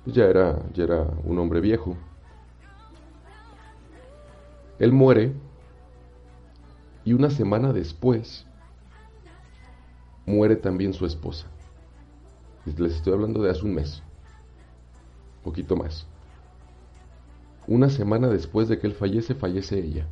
ya 0.05 0.25
era, 0.25 0.63
ya 0.75 0.85
era 0.85 1.07
un 1.25 1.39
hombre 1.39 1.61
viejo. 1.61 1.97
Él 4.79 4.93
muere 4.93 5.33
y 7.05 7.13
una 7.13 7.31
semana 7.31 7.73
después 7.73 8.45
muere 10.27 10.57
también 10.57 10.93
su 10.93 11.07
esposa. 11.07 11.47
Les 12.77 12.97
estoy 12.97 13.15
hablando 13.15 13.43
de 13.43 13.51
hace 13.51 13.65
un 13.65 13.75
mes, 13.75 14.03
poquito 15.43 15.75
más. 15.75 16.07
Una 17.67 17.89
semana 17.89 18.29
después 18.29 18.69
de 18.69 18.79
que 18.79 18.87
él 18.87 18.95
fallece, 18.95 19.35
fallece 19.35 19.79
ella. 19.79 20.07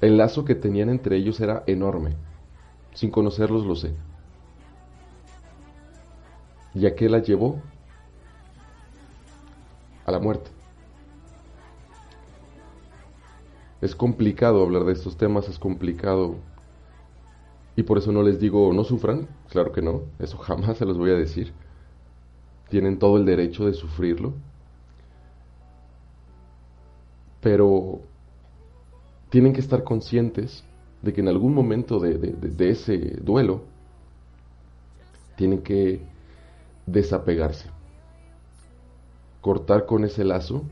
El 0.00 0.16
lazo 0.16 0.44
que 0.44 0.54
tenían 0.54 0.88
entre 0.88 1.16
ellos 1.16 1.40
era 1.40 1.62
enorme. 1.66 2.16
Sin 2.94 3.10
conocerlos 3.10 3.66
lo 3.66 3.76
sé. 3.76 3.94
¿Y 6.74 6.86
a 6.86 6.94
qué 6.94 7.08
la 7.08 7.18
llevó? 7.18 7.60
A 10.06 10.12
la 10.12 10.18
muerte. 10.18 10.50
Es 13.80 13.94
complicado 13.94 14.62
hablar 14.62 14.84
de 14.84 14.92
estos 14.92 15.16
temas, 15.16 15.48
es 15.48 15.58
complicado. 15.58 16.36
Y 17.76 17.82
por 17.82 17.98
eso 17.98 18.12
no 18.12 18.22
les 18.22 18.40
digo 18.40 18.72
no 18.72 18.84
sufran, 18.84 19.28
claro 19.50 19.72
que 19.72 19.82
no, 19.82 20.02
eso 20.18 20.38
jamás 20.38 20.78
se 20.78 20.86
los 20.86 20.96
voy 20.96 21.10
a 21.10 21.14
decir. 21.14 21.52
Tienen 22.70 22.98
todo 22.98 23.18
el 23.18 23.26
derecho 23.26 23.66
de 23.66 23.74
sufrirlo. 23.74 24.32
Pero 27.40 28.00
tienen 29.28 29.52
que 29.52 29.60
estar 29.60 29.84
conscientes 29.84 30.64
de 31.04 31.12
que 31.12 31.20
en 31.20 31.28
algún 31.28 31.54
momento 31.54 32.00
de, 32.00 32.34
ese 32.70 32.96
duelo 33.20 33.62
tienen 35.36 35.60
que 35.62 36.00
desapegarse, 36.86 37.68
cortar 39.42 39.84
con 39.84 40.04
ese 40.04 40.24
lazo, 40.24 40.62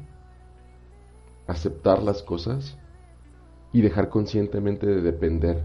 aceptar 1.47 2.03
las 2.03 2.23
cosas 2.23 2.79
y 3.75 3.83
dejar 3.83 4.09
conscientemente 4.09 4.87
de 4.87 5.03
depender 5.03 5.65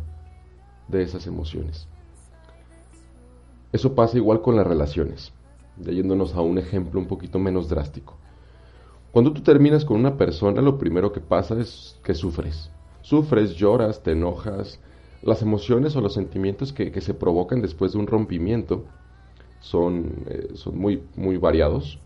de 0.90 1.02
esas 1.02 1.28
emociones. 1.28 1.88
Eso 3.72 3.96
pasa 3.96 4.18
igual 4.18 4.42
con 4.42 4.58
las 4.58 4.68
relaciones, 4.68 5.32
yéndonos 5.78 6.36
a 6.36 6.42
un 6.42 6.58
ejemplo 6.58 7.00
un 7.00 7.08
poquito 7.08 7.40
menos 7.40 7.70
drástico. 7.70 8.18
Cuando 9.14 9.32
tú 9.32 9.42
terminas 9.42 9.86
con 9.86 9.98
una 9.98 10.18
persona, 10.18 10.62
lo 10.62 10.78
primero 10.78 11.14
que 11.14 11.22
pasa 11.22 11.58
es 11.60 11.98
que 12.04 12.14
sufres. 12.14 12.70
Sufres, 13.08 13.56
lloras, 13.56 14.04
te 14.04 14.12
enojas. 14.12 14.82
Las 15.22 15.42
emociones 15.42 15.96
o 15.96 16.02
los 16.02 16.14
sentimientos 16.14 16.74
que, 16.74 17.00
se 17.00 17.14
provocan 17.14 17.62
después 17.62 17.94
de 17.94 18.00
un 18.00 18.08
rompimiento 18.08 18.84
son, 19.62 20.26
eh, 20.28 20.50
son 20.56 20.78
muy, 20.78 21.02
muy 21.16 21.38
variados, 21.38 22.00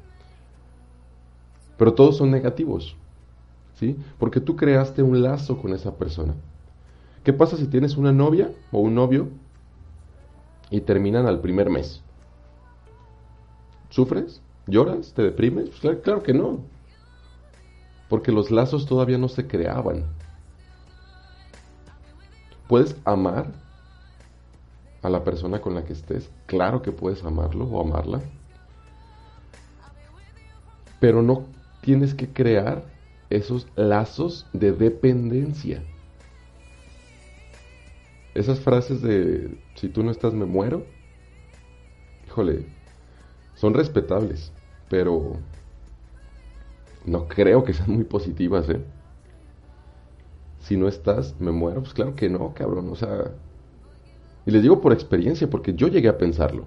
pero 1.76 1.96
todos 1.96 2.18
son 2.18 2.30
negativos. 2.30 2.96
¿sí? 3.80 3.98
Porque 4.20 4.40
tú 4.40 4.56
creaste 4.56 5.02
un 5.02 5.24
lazo 5.24 5.58
con 5.58 5.74
esa 5.74 5.96
persona. 5.96 6.36
¿Qué 7.24 7.34
pasa 7.34 7.58
si 7.58 7.66
tienes 7.66 7.98
una 7.98 8.12
novia 8.12 8.52
o 8.72 8.80
un 8.82 8.94
novio 8.94 9.30
y 10.70 10.82
terminan 10.82 11.26
al 11.26 11.42
primer 11.42 11.72
mes? 11.72 12.04
¿Sufres? 13.90 14.40
¿Lloras? 14.68 15.14
¿Te 15.16 15.24
deprimes? 15.24 15.70
Pues 15.70 15.80
claro, 15.80 16.02
claro 16.02 16.24
que 16.24 16.34
no. 16.36 16.60
Porque 18.08 18.32
los 18.32 18.52
lazos 18.52 18.86
todavía 18.86 19.18
no 19.18 19.30
se 19.30 19.48
creaban. 19.48 20.06
¿Puedes 22.72 22.96
amar 23.04 23.48
a 25.02 25.10
la 25.10 25.26
persona 25.26 25.60
con 25.60 25.76
la 25.76 25.84
que 25.84 25.92
estés? 25.92 26.30
Claro 26.46 26.82
que 26.82 26.94
puedes 26.94 27.22
amarlo 27.26 27.66
o 27.66 27.82
amarla. 27.82 28.22
Pero 31.02 31.22
no 31.22 31.48
tienes 31.82 32.14
que 32.14 32.30
crear 32.30 32.86
esos 33.30 33.68
lazos 33.76 34.48
de 34.54 34.72
dependencia. 34.72 35.84
Esas 38.36 38.62
frases 38.62 39.02
de 39.02 39.54
si 39.76 39.90
tú 39.90 40.02
no 40.02 40.10
estás 40.10 40.34
me 40.34 40.46
muero, 40.46 40.86
híjole, 42.26 42.64
son 43.56 43.74
respetables, 43.74 44.50
pero 44.90 45.34
no 47.04 47.28
creo 47.28 47.66
que 47.66 47.74
sean 47.74 47.92
muy 47.92 48.06
positivas, 48.06 48.70
¿eh? 48.70 48.82
Si 50.62 50.78
no 50.78 50.88
estás, 50.88 51.36
me 51.40 51.52
muero, 51.52 51.82
pues 51.82 51.94
claro 51.94 52.16
que 52.16 52.30
no, 52.30 52.54
cabrón, 52.54 52.90
o 52.90 52.96
sea... 52.96 53.32
Y 54.46 54.52
les 54.52 54.62
digo 54.62 54.82
por 54.82 54.94
experiencia, 54.94 55.50
porque 55.50 55.74
yo 55.74 55.88
llegué 55.88 56.10
a 56.10 56.18
pensarlo. 56.18 56.66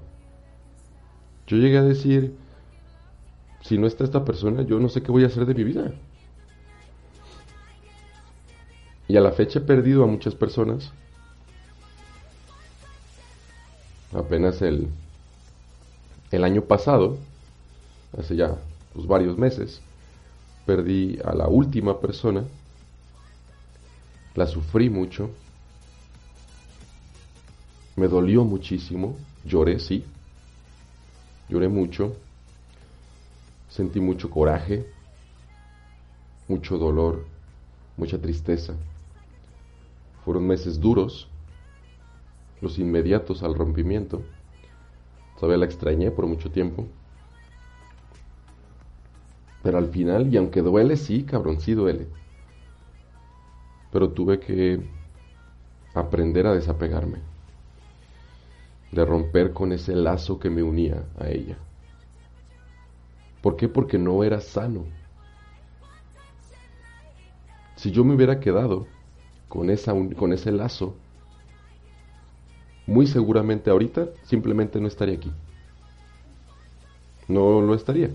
Yo 1.47 1.57
llegué 1.57 1.79
a 1.79 1.83
decir, 1.83 2.35
si 3.63 3.79
no 3.79 3.87
está 3.87 4.05
esta 4.05 4.25
persona, 4.25 4.63
yo 4.63 4.79
no 4.79 4.89
sé 4.89 5.03
qué 5.03 5.11
voy 5.11 5.25
a 5.25 5.29
hacer 5.29 5.47
de 5.47 5.55
mi 5.55 5.65
vida. 5.65 5.93
Y 9.09 9.17
a 9.17 9.21
la 9.21 9.33
fecha 9.33 9.59
he 9.59 9.63
perdido 9.63 10.05
a 10.05 10.07
muchas 10.07 10.35
personas. 10.35 10.93
Apenas 14.13 14.63
el, 14.63 14.89
el 16.31 16.45
año 16.45 16.63
pasado, 16.63 17.19
hace 18.19 18.37
ya 18.37 18.57
pues, 18.95 19.07
varios 19.07 19.37
meses, 19.37 19.81
perdí 20.65 21.19
a 21.25 21.35
la 21.35 21.49
última 21.49 22.01
persona. 22.01 22.45
La 24.35 24.47
sufrí 24.47 24.91
mucho. 24.91 25.31
Me 27.97 28.09
dolió 28.09 28.45
muchísimo. 28.45 29.17
Lloré, 29.45 29.79
sí. 29.79 30.05
Lloré 31.49 31.69
mucho. 31.69 32.17
Sentí 33.69 34.01
mucho 34.01 34.31
coraje, 34.31 34.87
mucho 36.47 36.79
dolor, 36.79 37.25
mucha 37.97 38.21
tristeza. 38.21 38.75
Fueron 40.25 40.47
meses 40.47 40.79
duros, 40.79 41.29
los 42.61 42.79
inmediatos 42.79 43.43
al 43.43 43.57
rompimiento. 43.57 44.23
Todavía 45.35 45.59
la 45.59 45.65
extrañé 45.65 46.13
por 46.13 46.27
mucho 46.27 46.53
tiempo. 46.53 46.87
Pero 49.65 49.79
al 49.79 49.89
final, 49.89 50.33
y 50.33 50.37
aunque 50.37 50.63
duele, 50.63 50.97
sí, 50.97 51.25
cabrón, 51.25 51.61
sí 51.61 51.75
duele. 51.75 52.07
Pero 53.95 54.11
tuve 54.11 54.41
que 54.41 54.81
aprender 55.95 56.49
a 56.49 56.53
desapegarme. 56.53 57.19
De 58.91 59.05
romper 59.05 59.53
con 59.53 59.71
ese 59.71 59.95
lazo 59.95 60.41
que 60.41 60.51
me 60.51 60.65
unía 60.65 61.05
a 61.17 61.29
ella. 61.29 61.57
¿Por 63.41 63.55
qué? 63.55 63.69
Porque 63.69 63.97
no 63.97 64.25
era 64.25 64.41
sano. 64.41 64.85
Si 67.77 67.93
yo 67.93 68.03
me 68.03 68.17
hubiera 68.17 68.41
quedado 68.41 68.89
con, 69.49 69.71
esa, 69.71 69.95
con 70.17 70.33
ese 70.33 70.51
lazo, 70.51 70.97
muy 72.89 73.07
seguramente 73.07 73.71
ahorita 73.71 74.09
simplemente 74.25 74.81
no 74.81 74.89
estaría 74.89 75.15
aquí. 75.15 75.33
No 77.29 77.61
lo 77.61 77.77
estaría. 77.77 78.11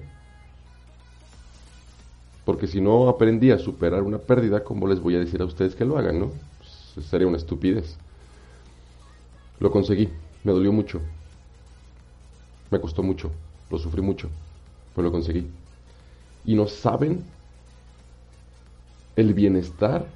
Porque 2.49 2.65
si 2.65 2.81
no 2.81 3.09
aprendí 3.09 3.51
a 3.51 3.59
superar 3.59 4.01
una 4.01 4.17
pérdida, 4.17 4.63
¿cómo 4.63 4.87
les 4.87 4.99
voy 4.99 5.13
a 5.13 5.19
decir 5.19 5.39
a 5.39 5.45
ustedes 5.45 5.75
que 5.75 5.85
lo 5.85 5.99
hagan, 5.99 6.19
no? 6.19 6.31
Pues 6.57 7.05
sería 7.05 7.27
una 7.27 7.37
estupidez. 7.37 7.95
Lo 9.59 9.69
conseguí, 9.69 10.09
me 10.43 10.51
dolió 10.51 10.73
mucho. 10.73 10.99
Me 12.71 12.81
costó 12.81 13.03
mucho, 13.03 13.29
lo 13.69 13.77
sufrí 13.77 14.01
mucho, 14.01 14.31
pero 14.95 15.05
lo 15.05 15.11
conseguí. 15.11 15.47
Y 16.43 16.55
no 16.55 16.65
saben 16.65 17.23
el 19.15 19.35
bienestar 19.35 20.07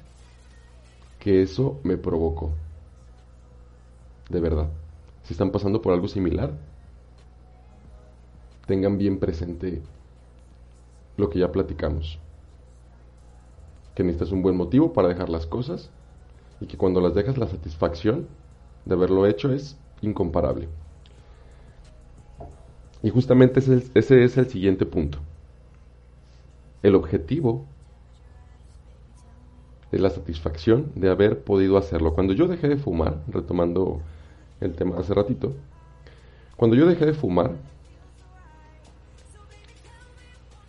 que 1.20 1.40
eso 1.40 1.78
me 1.84 1.96
provocó. 1.96 2.50
De 4.28 4.40
verdad. 4.40 4.70
Si 5.22 5.34
están 5.34 5.52
pasando 5.52 5.80
por 5.80 5.92
algo 5.92 6.08
similar, 6.08 6.50
tengan 8.66 8.98
bien 8.98 9.20
presente 9.20 9.80
lo 11.16 11.30
que 11.30 11.38
ya 11.38 11.52
platicamos. 11.52 12.18
Que 13.94 14.02
necesitas 14.02 14.32
un 14.32 14.42
buen 14.42 14.56
motivo 14.56 14.92
para 14.92 15.08
dejar 15.08 15.28
las 15.28 15.46
cosas 15.46 15.90
y 16.60 16.66
que 16.66 16.76
cuando 16.76 17.00
las 17.00 17.14
dejas 17.14 17.38
la 17.38 17.46
satisfacción 17.46 18.26
de 18.84 18.94
haberlo 18.94 19.26
hecho 19.26 19.52
es 19.52 19.76
incomparable. 20.02 20.68
Y 23.02 23.10
justamente 23.10 23.60
ese 23.60 23.82
es, 23.94 24.36
el, 24.38 24.48
siguiente 24.48 24.86
punto. 24.86 25.18
El 26.82 26.94
objetivo 26.94 27.66
es 29.92 30.00
la 30.00 30.10
satisfacción 30.10 30.90
de 30.94 31.10
haber 31.10 31.44
podido 31.44 31.76
hacerlo. 31.76 32.14
Cuando 32.14 32.32
yo 32.32 32.48
dejé 32.48 32.66
de 32.68 32.78
fumar, 32.78 33.18
retomando 33.28 34.00
el 34.60 34.74
tema 34.74 34.98
hace 34.98 35.12
ratito, 35.12 35.52
cuando 36.56 36.76
yo 36.76 36.86
dejé 36.86 37.04
de 37.04 37.12
fumar, 37.12 37.52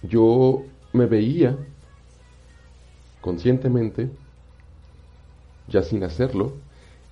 yo 0.04 0.64
me 0.92 1.06
veía 1.06 1.58
conscientemente, 3.26 4.12
ya 5.68 5.82
sin 5.82 6.04
hacerlo, 6.04 6.54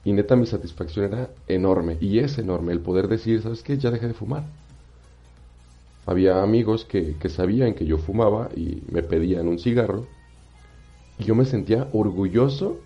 y 0.05 0.13
neta 0.13 0.35
mi 0.35 0.45
satisfacción 0.45 1.05
era 1.05 1.29
enorme, 1.47 1.97
y 1.99 2.19
es 2.19 2.37
enorme 2.37 2.71
el 2.71 2.81
poder 2.81 3.07
decir, 3.07 3.41
¿sabes 3.41 3.63
qué? 3.63 3.79
Ya 3.79 3.89
dejé 3.89 4.09
de 4.09 4.13
fumar. 4.13 4.43
Había 6.05 6.43
amigos 6.43 6.85
que, 6.85 7.15
que 7.15 7.29
sabían 7.29 7.73
que 7.73 7.87
yo 7.87 7.97
fumaba 7.97 8.49
y 8.55 8.83
me 8.91 9.01
pedían 9.01 9.47
un 9.47 9.57
cigarro, 9.57 10.05
y 11.17 11.23
yo 11.23 11.33
me 11.33 11.45
sentía 11.45 11.87
orgulloso, 11.93 12.77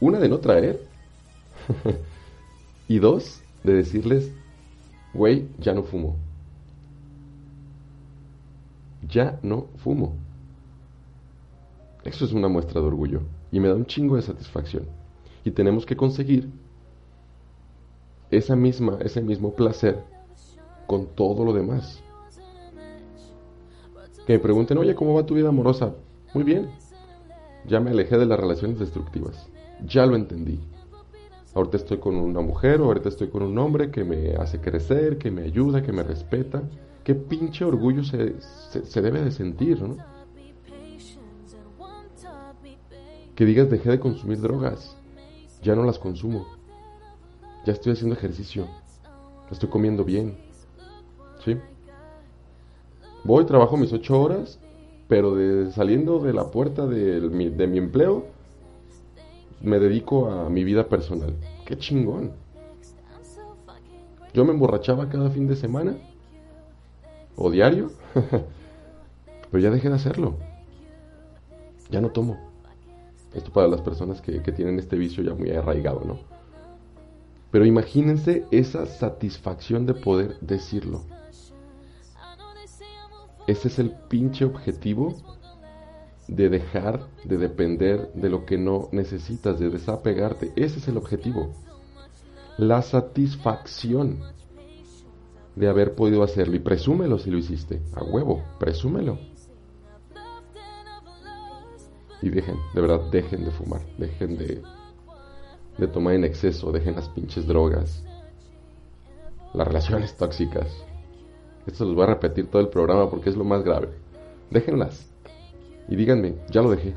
una 0.00 0.18
de 0.18 0.28
no 0.28 0.38
traer, 0.40 0.80
y 2.88 2.98
dos, 2.98 3.42
de 3.62 3.74
decirles, 3.74 4.28
güey, 5.12 5.46
ya 5.60 5.72
no 5.72 5.84
fumo. 5.84 6.16
Ya 9.08 9.38
no 9.44 9.68
fumo. 9.84 10.23
Eso 12.04 12.24
es 12.24 12.32
una 12.32 12.48
muestra 12.48 12.80
de 12.80 12.86
orgullo 12.86 13.22
y 13.50 13.60
me 13.60 13.68
da 13.68 13.74
un 13.74 13.86
chingo 13.86 14.16
de 14.16 14.22
satisfacción. 14.22 14.84
Y 15.44 15.50
tenemos 15.50 15.86
que 15.86 15.96
conseguir 15.96 16.50
esa 18.30 18.56
misma, 18.56 18.98
ese 19.00 19.20
mismo 19.22 19.54
placer 19.54 20.02
con 20.86 21.06
todo 21.06 21.44
lo 21.44 21.52
demás. 21.52 22.02
Que 24.26 24.34
me 24.34 24.38
pregunten, 24.38 24.78
oye, 24.78 24.94
¿cómo 24.94 25.14
va 25.14 25.26
tu 25.26 25.34
vida 25.34 25.48
amorosa? 25.48 25.94
Muy 26.34 26.44
bien. 26.44 26.70
Ya 27.66 27.80
me 27.80 27.90
alejé 27.90 28.18
de 28.18 28.26
las 28.26 28.38
relaciones 28.38 28.78
destructivas. 28.78 29.48
Ya 29.86 30.06
lo 30.06 30.16
entendí. 30.16 30.60
Ahorita 31.54 31.76
estoy 31.76 31.98
con 31.98 32.16
una 32.16 32.40
mujer 32.40 32.80
o 32.80 32.86
ahorita 32.86 33.08
estoy 33.08 33.28
con 33.28 33.42
un 33.42 33.56
hombre 33.58 33.90
que 33.90 34.02
me 34.02 34.34
hace 34.34 34.60
crecer, 34.60 35.18
que 35.18 35.30
me 35.30 35.42
ayuda, 35.42 35.82
que 35.82 35.92
me 35.92 36.02
respeta. 36.02 36.62
Qué 37.04 37.14
pinche 37.14 37.64
orgullo 37.64 38.02
se, 38.02 38.34
se, 38.40 39.02
debe 39.02 39.22
de 39.22 39.30
sentir, 39.30 39.80
¿no? 39.80 39.96
Que 43.34 43.44
digas, 43.44 43.70
dejé 43.70 43.90
de 43.90 44.00
consumir 44.00 44.40
drogas. 44.40 44.96
Ya 45.62 45.74
no 45.74 45.84
las 45.84 45.98
consumo. 45.98 46.46
Ya 47.66 47.72
estoy 47.72 47.92
haciendo 47.92 48.14
ejercicio. 48.14 48.66
Estoy 49.50 49.68
comiendo 49.68 50.04
bien. 50.04 50.36
¿Sí? 51.44 51.56
Voy, 53.24 53.44
trabajo 53.46 53.76
mis 53.76 53.92
ocho 53.92 54.20
horas, 54.20 54.58
pero 55.08 55.34
de, 55.34 55.72
saliendo 55.72 56.18
de 56.18 56.32
la 56.32 56.50
puerta 56.50 56.86
de 56.86 57.20
mi 57.66 57.78
empleo, 57.78 58.26
me 59.64 59.78
dedico 59.78 60.30
a 60.30 60.50
mi 60.50 60.62
vida 60.62 60.88
personal. 60.88 61.34
Qué 61.64 61.76
chingón. 61.78 62.32
Yo 64.34 64.44
me 64.44 64.52
emborrachaba 64.52 65.08
cada 65.08 65.30
fin 65.30 65.46
de 65.46 65.56
semana 65.56 65.96
o 67.36 67.50
diario, 67.50 67.90
pero 69.50 69.62
ya 69.62 69.70
dejé 69.70 69.88
de 69.88 69.94
hacerlo. 69.94 70.36
Ya 71.90 72.00
no 72.00 72.10
tomo. 72.10 72.43
Esto 73.34 73.52
para 73.52 73.68
las 73.68 73.80
personas 73.80 74.20
que, 74.20 74.42
que 74.42 74.52
tienen 74.52 74.78
este 74.78 74.96
vicio 74.96 75.22
ya 75.22 75.34
muy 75.34 75.50
arraigado, 75.50 76.02
¿no? 76.04 76.18
Pero 77.50 77.66
imagínense 77.66 78.46
esa 78.50 78.86
satisfacción 78.86 79.86
de 79.86 79.94
poder 79.94 80.38
decirlo. 80.40 81.02
Ese 83.46 83.68
es 83.68 83.78
el 83.78 83.90
pinche 84.08 84.44
objetivo 84.44 85.14
de 86.26 86.48
dejar 86.48 87.06
de 87.24 87.36
depender 87.36 88.10
de 88.14 88.30
lo 88.30 88.46
que 88.46 88.56
no 88.56 88.88
necesitas, 88.92 89.58
de 89.58 89.70
desapegarte. 89.70 90.52
Ese 90.56 90.78
es 90.78 90.88
el 90.88 90.96
objetivo. 90.96 91.52
La 92.56 92.82
satisfacción 92.82 94.20
de 95.56 95.68
haber 95.68 95.94
podido 95.94 96.22
hacerlo. 96.22 96.56
Y 96.56 96.60
presúmelo 96.60 97.18
si 97.18 97.30
lo 97.30 97.38
hiciste. 97.38 97.82
A 97.94 98.02
huevo, 98.02 98.42
presúmelo. 98.58 99.18
Y 102.24 102.30
dejen, 102.30 102.56
de 102.72 102.80
verdad, 102.80 103.02
dejen 103.10 103.44
de 103.44 103.50
fumar. 103.50 103.82
Dejen 103.98 104.38
de, 104.38 104.62
de 105.76 105.86
tomar 105.88 106.14
en 106.14 106.24
exceso. 106.24 106.72
Dejen 106.72 106.94
las 106.94 107.06
pinches 107.10 107.46
drogas. 107.46 108.02
Las 109.52 109.68
relaciones 109.68 110.16
tóxicas. 110.16 110.74
Esto 111.66 111.84
los 111.84 111.94
voy 111.94 112.04
a 112.04 112.14
repetir 112.14 112.46
todo 112.46 112.62
el 112.62 112.70
programa 112.70 113.10
porque 113.10 113.28
es 113.28 113.36
lo 113.36 113.44
más 113.44 113.62
grave. 113.62 113.90
Déjenlas. 114.50 115.06
Y 115.86 115.96
díganme, 115.96 116.36
ya 116.50 116.62
lo 116.62 116.70
dejé. 116.70 116.94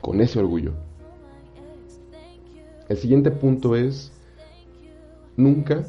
Con 0.00 0.22
ese 0.22 0.38
orgullo. 0.38 0.72
El 2.88 2.96
siguiente 2.96 3.30
punto 3.32 3.76
es, 3.76 4.18
nunca 5.36 5.84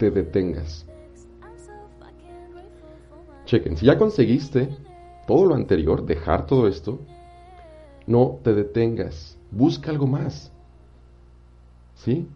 te 0.00 0.10
detengas. 0.10 0.84
Chequen, 3.44 3.76
si 3.76 3.86
ya 3.86 3.96
conseguiste 3.96 4.68
todo 5.28 5.46
lo 5.46 5.54
anterior, 5.54 6.04
dejar 6.04 6.44
todo 6.44 6.66
esto, 6.66 6.98
no 8.08 8.40
te 8.42 8.54
detengas. 8.54 9.36
Busca 9.50 9.90
algo 9.90 10.06
más. 10.06 10.50
¿Sí? 11.94 12.26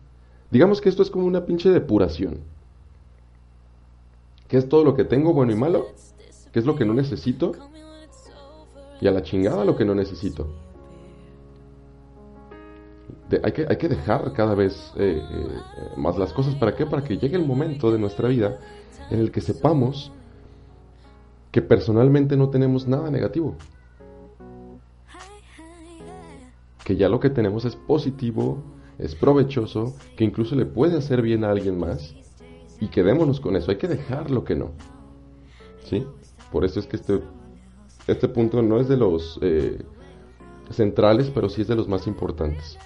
Digamos 0.50 0.80
que 0.80 0.88
esto 0.88 1.02
es 1.02 1.10
como 1.10 1.26
una 1.26 1.46
pinche 1.46 1.70
depuración. 1.70 2.40
¿Qué 4.48 4.58
es 4.58 4.68
todo 4.68 4.84
lo 4.84 4.94
que 4.94 5.04
tengo 5.04 5.32
bueno 5.32 5.50
y 5.50 5.56
malo? 5.56 5.86
¿Qué 6.52 6.58
es 6.58 6.66
lo 6.66 6.76
que 6.76 6.84
no 6.84 6.92
necesito? 6.92 7.52
Y 9.00 9.08
a 9.08 9.10
la 9.10 9.22
chingada 9.22 9.64
lo 9.64 9.74
que 9.74 9.86
no 9.86 9.94
necesito. 9.94 10.46
hay, 13.42 13.52
que, 13.52 13.66
hay, 13.66 13.76
que, 13.76 13.88
dejar 13.88 14.30
cada 14.34 14.54
vez 14.54 14.92
eh, 14.96 15.22
eh, 15.22 15.48
más 15.96 16.18
las 16.18 16.34
cosas. 16.34 16.54
¿Para 16.54 16.76
qué? 16.76 16.84
Para 16.84 17.02
que 17.02 17.16
llegue 17.16 17.36
el 17.36 17.46
momento 17.46 17.90
de 17.90 17.98
nuestra 17.98 18.28
vida 18.28 18.58
en 19.10 19.20
el 19.20 19.32
que 19.32 19.40
sepamos 19.40 20.12
que 21.50 21.62
personalmente 21.62 22.36
no 22.36 22.50
tenemos 22.50 22.86
nada 22.86 23.10
negativo. 23.10 23.56
Que 26.85 26.97
ya 26.97 27.09
lo 27.09 27.20
que 27.20 27.30
tenemos 27.30 27.64
es 27.64 27.76
positivo, 27.76 28.62
es 28.99 29.14
provechoso, 29.14 29.95
que 30.16 30.24
incluso 30.24 30.55
le 30.55 30.66
puede 30.66 30.97
hacer 30.97 31.22
bien 31.22 31.45
a 31.45 31.51
alguien 31.51 31.78
más 31.78 32.14
y 32.83 32.89
quedémonos 32.89 33.39
con 33.39 33.55
eso, 33.55 33.70
hay 33.70 33.76
que 33.76 33.87
dejar 33.87 34.33
lo 34.33 34.43
que 34.43 34.57
no. 34.57 34.72
¿Sí? 35.85 36.05
Por 36.51 36.64
eso 36.64 36.80
es 36.80 36.87
que 36.89 36.97
este, 36.97 37.20
este 38.09 38.28
punto 38.28 38.61
no 38.61 38.80
es 38.80 38.89
de 38.89 38.97
los 38.97 39.39
eh, 39.41 39.85
centrales, 40.68 41.30
pero 41.30 41.49
sí 41.49 41.62
es 41.62 41.68
de 41.68 41.76
los 41.76 41.87
más 41.87 42.09
importantes. 42.09 42.76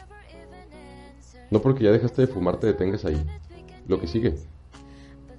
No 1.50 1.62
porque 1.62 1.84
ya 1.84 1.92
dejaste 1.92 2.22
de 2.22 2.28
fumar 2.28 2.58
te 2.58 2.66
detengas 2.66 3.06
ahí. 3.06 3.24
Lo 3.88 3.98
que 3.98 4.06
sigue. 4.06 4.34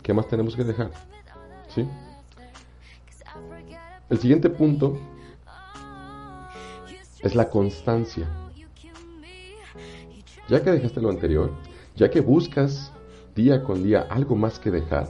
¿Qué 0.01 0.12
más 0.12 0.28
tenemos 0.28 0.55
que 0.55 0.64
dejar? 0.64 0.89
¿Sí? 1.68 1.88
El 4.10 4.18
siguiente 4.18 4.49
punto 4.49 4.97
es 7.20 7.36
la 7.36 7.47
constancia. 7.49 8.28
Ya 10.49 10.63
que 10.63 10.71
dejaste 10.71 11.01
lo 11.01 11.09
anterior, 11.09 11.51
ya 11.95 12.09
que 12.09 12.21
buscas 12.21 12.93
día 13.35 13.63
con 13.63 13.83
día 13.83 14.07
algo 14.09 14.35
más 14.35 14.59
que 14.59 14.71
dejar, 14.71 15.09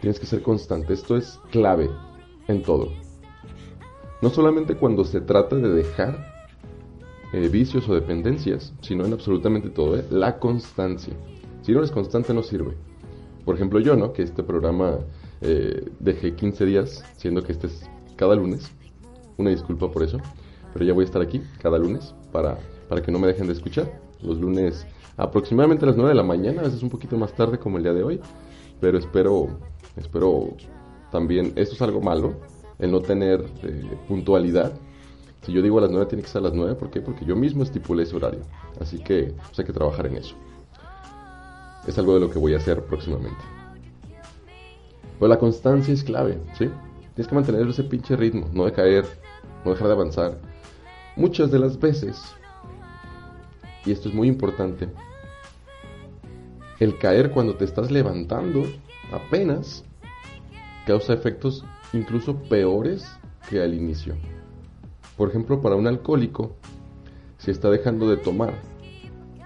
tienes 0.00 0.18
que 0.18 0.26
ser 0.26 0.42
constante. 0.42 0.94
Esto 0.94 1.16
es 1.16 1.38
clave 1.50 1.90
en 2.48 2.62
todo. 2.62 2.90
No 4.22 4.30
solamente 4.30 4.76
cuando 4.76 5.04
se 5.04 5.20
trata 5.20 5.56
de 5.56 5.68
dejar 5.68 6.36
eh, 7.32 7.48
vicios 7.48 7.88
o 7.88 7.94
dependencias, 7.94 8.72
sino 8.80 9.04
en 9.04 9.12
absolutamente 9.12 9.68
todo. 9.68 9.98
¿eh? 9.98 10.04
La 10.10 10.38
constancia. 10.38 11.14
Si 11.62 11.72
no 11.72 11.78
eres 11.78 11.90
constante 11.90 12.32
no 12.32 12.42
sirve. 12.42 12.76
Por 13.44 13.56
ejemplo 13.56 13.80
yo, 13.80 13.96
¿no? 13.96 14.12
Que 14.12 14.22
este 14.22 14.42
programa 14.42 14.98
eh, 15.40 15.90
dejé 16.00 16.34
15 16.34 16.64
días, 16.64 17.04
siendo 17.16 17.42
que 17.42 17.52
este 17.52 17.66
es 17.66 17.90
cada 18.16 18.34
lunes. 18.34 18.70
Una 19.36 19.50
disculpa 19.50 19.90
por 19.90 20.02
eso. 20.02 20.18
Pero 20.72 20.84
ya 20.84 20.92
voy 20.92 21.02
a 21.02 21.06
estar 21.06 21.20
aquí 21.20 21.42
cada 21.60 21.78
lunes 21.78 22.14
para, 22.32 22.58
para 22.88 23.02
que 23.02 23.12
no 23.12 23.18
me 23.18 23.26
dejen 23.26 23.46
de 23.46 23.52
escuchar. 23.52 24.05
Los 24.26 24.38
lunes 24.38 24.86
aproximadamente 25.16 25.84
a 25.84 25.88
las 25.88 25.96
9 25.96 26.10
de 26.10 26.14
la 26.14 26.22
mañana, 26.22 26.60
a 26.60 26.64
veces 26.64 26.82
un 26.82 26.90
poquito 26.90 27.16
más 27.16 27.32
tarde 27.34 27.58
como 27.58 27.78
el 27.78 27.84
día 27.84 27.92
de 27.92 28.02
hoy, 28.02 28.20
pero 28.80 28.98
espero, 28.98 29.48
espero 29.96 30.54
también, 31.10 31.52
esto 31.56 31.74
es 31.74 31.82
algo 31.82 32.00
malo, 32.00 32.34
el 32.78 32.90
no 32.90 33.00
tener 33.00 33.44
eh, 33.62 33.98
puntualidad. 34.08 34.72
Si 35.42 35.52
yo 35.52 35.62
digo 35.62 35.78
a 35.78 35.82
las 35.82 35.90
9 35.90 36.06
tiene 36.06 36.22
que 36.22 36.28
ser 36.28 36.40
a 36.40 36.44
las 36.46 36.54
9, 36.54 36.74
¿por 36.74 36.90
qué? 36.90 37.00
Porque 37.00 37.24
yo 37.24 37.36
mismo 37.36 37.62
estipulé 37.62 38.02
ese 38.02 38.16
horario, 38.16 38.40
así 38.80 38.98
que 38.98 39.32
pues, 39.46 39.58
hay 39.58 39.64
que 39.64 39.72
trabajar 39.72 40.06
en 40.06 40.16
eso. 40.16 40.34
Es 41.86 41.96
algo 41.98 42.14
de 42.14 42.20
lo 42.20 42.30
que 42.30 42.38
voy 42.38 42.54
a 42.54 42.56
hacer 42.56 42.82
próximamente. 42.84 43.38
Pero 45.18 45.28
la 45.28 45.38
constancia 45.38 45.94
es 45.94 46.02
clave, 46.02 46.38
¿sí? 46.58 46.68
Tienes 47.14 47.28
que 47.28 47.34
mantener 47.34 47.66
ese 47.66 47.84
pinche 47.84 48.16
ritmo, 48.16 48.48
no 48.52 48.64
de 48.66 48.72
caer, 48.72 49.06
no 49.64 49.70
dejar 49.70 49.86
de 49.86 49.92
avanzar. 49.94 50.38
Muchas 51.16 51.50
de 51.50 51.58
las 51.58 51.78
veces 51.78 52.20
y 53.86 53.92
esto 53.92 54.08
es 54.08 54.14
muy 54.14 54.28
importante, 54.28 54.88
el 56.80 56.98
caer 56.98 57.30
cuando 57.30 57.54
te 57.54 57.64
estás 57.64 57.90
levantando 57.90 58.64
apenas 59.12 59.84
causa 60.86 61.14
efectos 61.14 61.64
incluso 61.92 62.36
peores 62.36 63.06
que 63.48 63.62
al 63.62 63.72
inicio. 63.74 64.16
Por 65.16 65.30
ejemplo, 65.30 65.62
para 65.62 65.76
un 65.76 65.86
alcohólico, 65.86 66.56
si 67.38 67.50
está 67.50 67.70
dejando 67.70 68.10
de 68.10 68.16
tomar, 68.16 68.54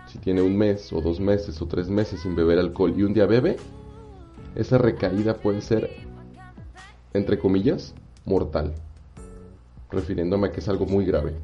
si 0.07 0.19
tiene 0.19 0.43
un 0.43 0.57
mes 0.57 0.93
o 0.93 1.01
dos 1.01 1.21
meses 1.21 1.61
o 1.63 1.67
tres 1.67 1.89
meses 1.89 2.21
sin 2.21 2.35
beber 2.35 2.59
alcohol 2.59 2.95
y 2.97 3.03
un 3.05 3.13
día 3.13 3.27
bebe, 3.27 3.57
esa 4.57 4.79
recaída 4.79 5.35
puede 5.35 5.61
ser, 5.61 5.91
entre 7.13 7.39
comillas, 7.39 7.95
mortal, 8.25 8.75
refiriéndome 9.91 10.49
a 10.49 10.53
que 10.53 10.61
es 10.61 10.69
algo 10.69 10.87
muy 10.87 11.05
grave 11.05 11.35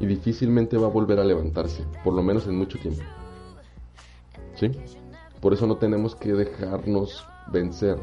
y 0.00 0.06
difícilmente 0.06 0.78
va 0.78 0.86
a 0.86 0.90
volver 0.90 1.20
a 1.20 1.24
levantarse, 1.24 1.84
por 2.02 2.14
lo 2.14 2.22
menos 2.22 2.46
en 2.46 2.56
mucho 2.56 2.78
tiempo. 2.78 3.02
¿Sí? 4.56 4.70
Por 5.40 5.52
eso 5.52 5.66
no 5.66 5.76
tenemos 5.76 6.16
que 6.16 6.32
dejarnos 6.32 7.24
vencer. 7.52 7.98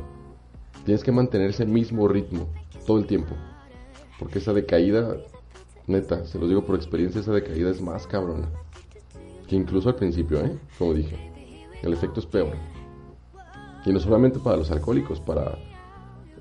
Tienes 0.85 1.03
que 1.03 1.11
mantener 1.11 1.49
ese 1.49 1.65
mismo 1.65 2.07
ritmo 2.07 2.47
todo 2.85 2.99
el 2.99 3.07
tiempo. 3.07 3.35
Porque 4.19 4.39
esa 4.39 4.53
decaída, 4.53 5.17
neta, 5.87 6.25
se 6.25 6.39
lo 6.39 6.47
digo 6.47 6.65
por 6.65 6.75
experiencia, 6.75 7.21
esa 7.21 7.33
decaída 7.33 7.69
es 7.69 7.81
más 7.81 8.07
cabrona. 8.07 8.49
Que 9.47 9.55
incluso 9.55 9.89
al 9.89 9.95
principio, 9.95 10.39
¿eh? 10.39 10.57
Como 10.77 10.93
dije, 10.93 11.31
el 11.81 11.93
efecto 11.93 12.19
es 12.19 12.25
peor. 12.25 12.55
Y 13.85 13.91
no 13.91 13.99
solamente 13.99 14.39
para 14.39 14.57
los 14.57 14.71
alcohólicos, 14.71 15.19
para 15.19 15.57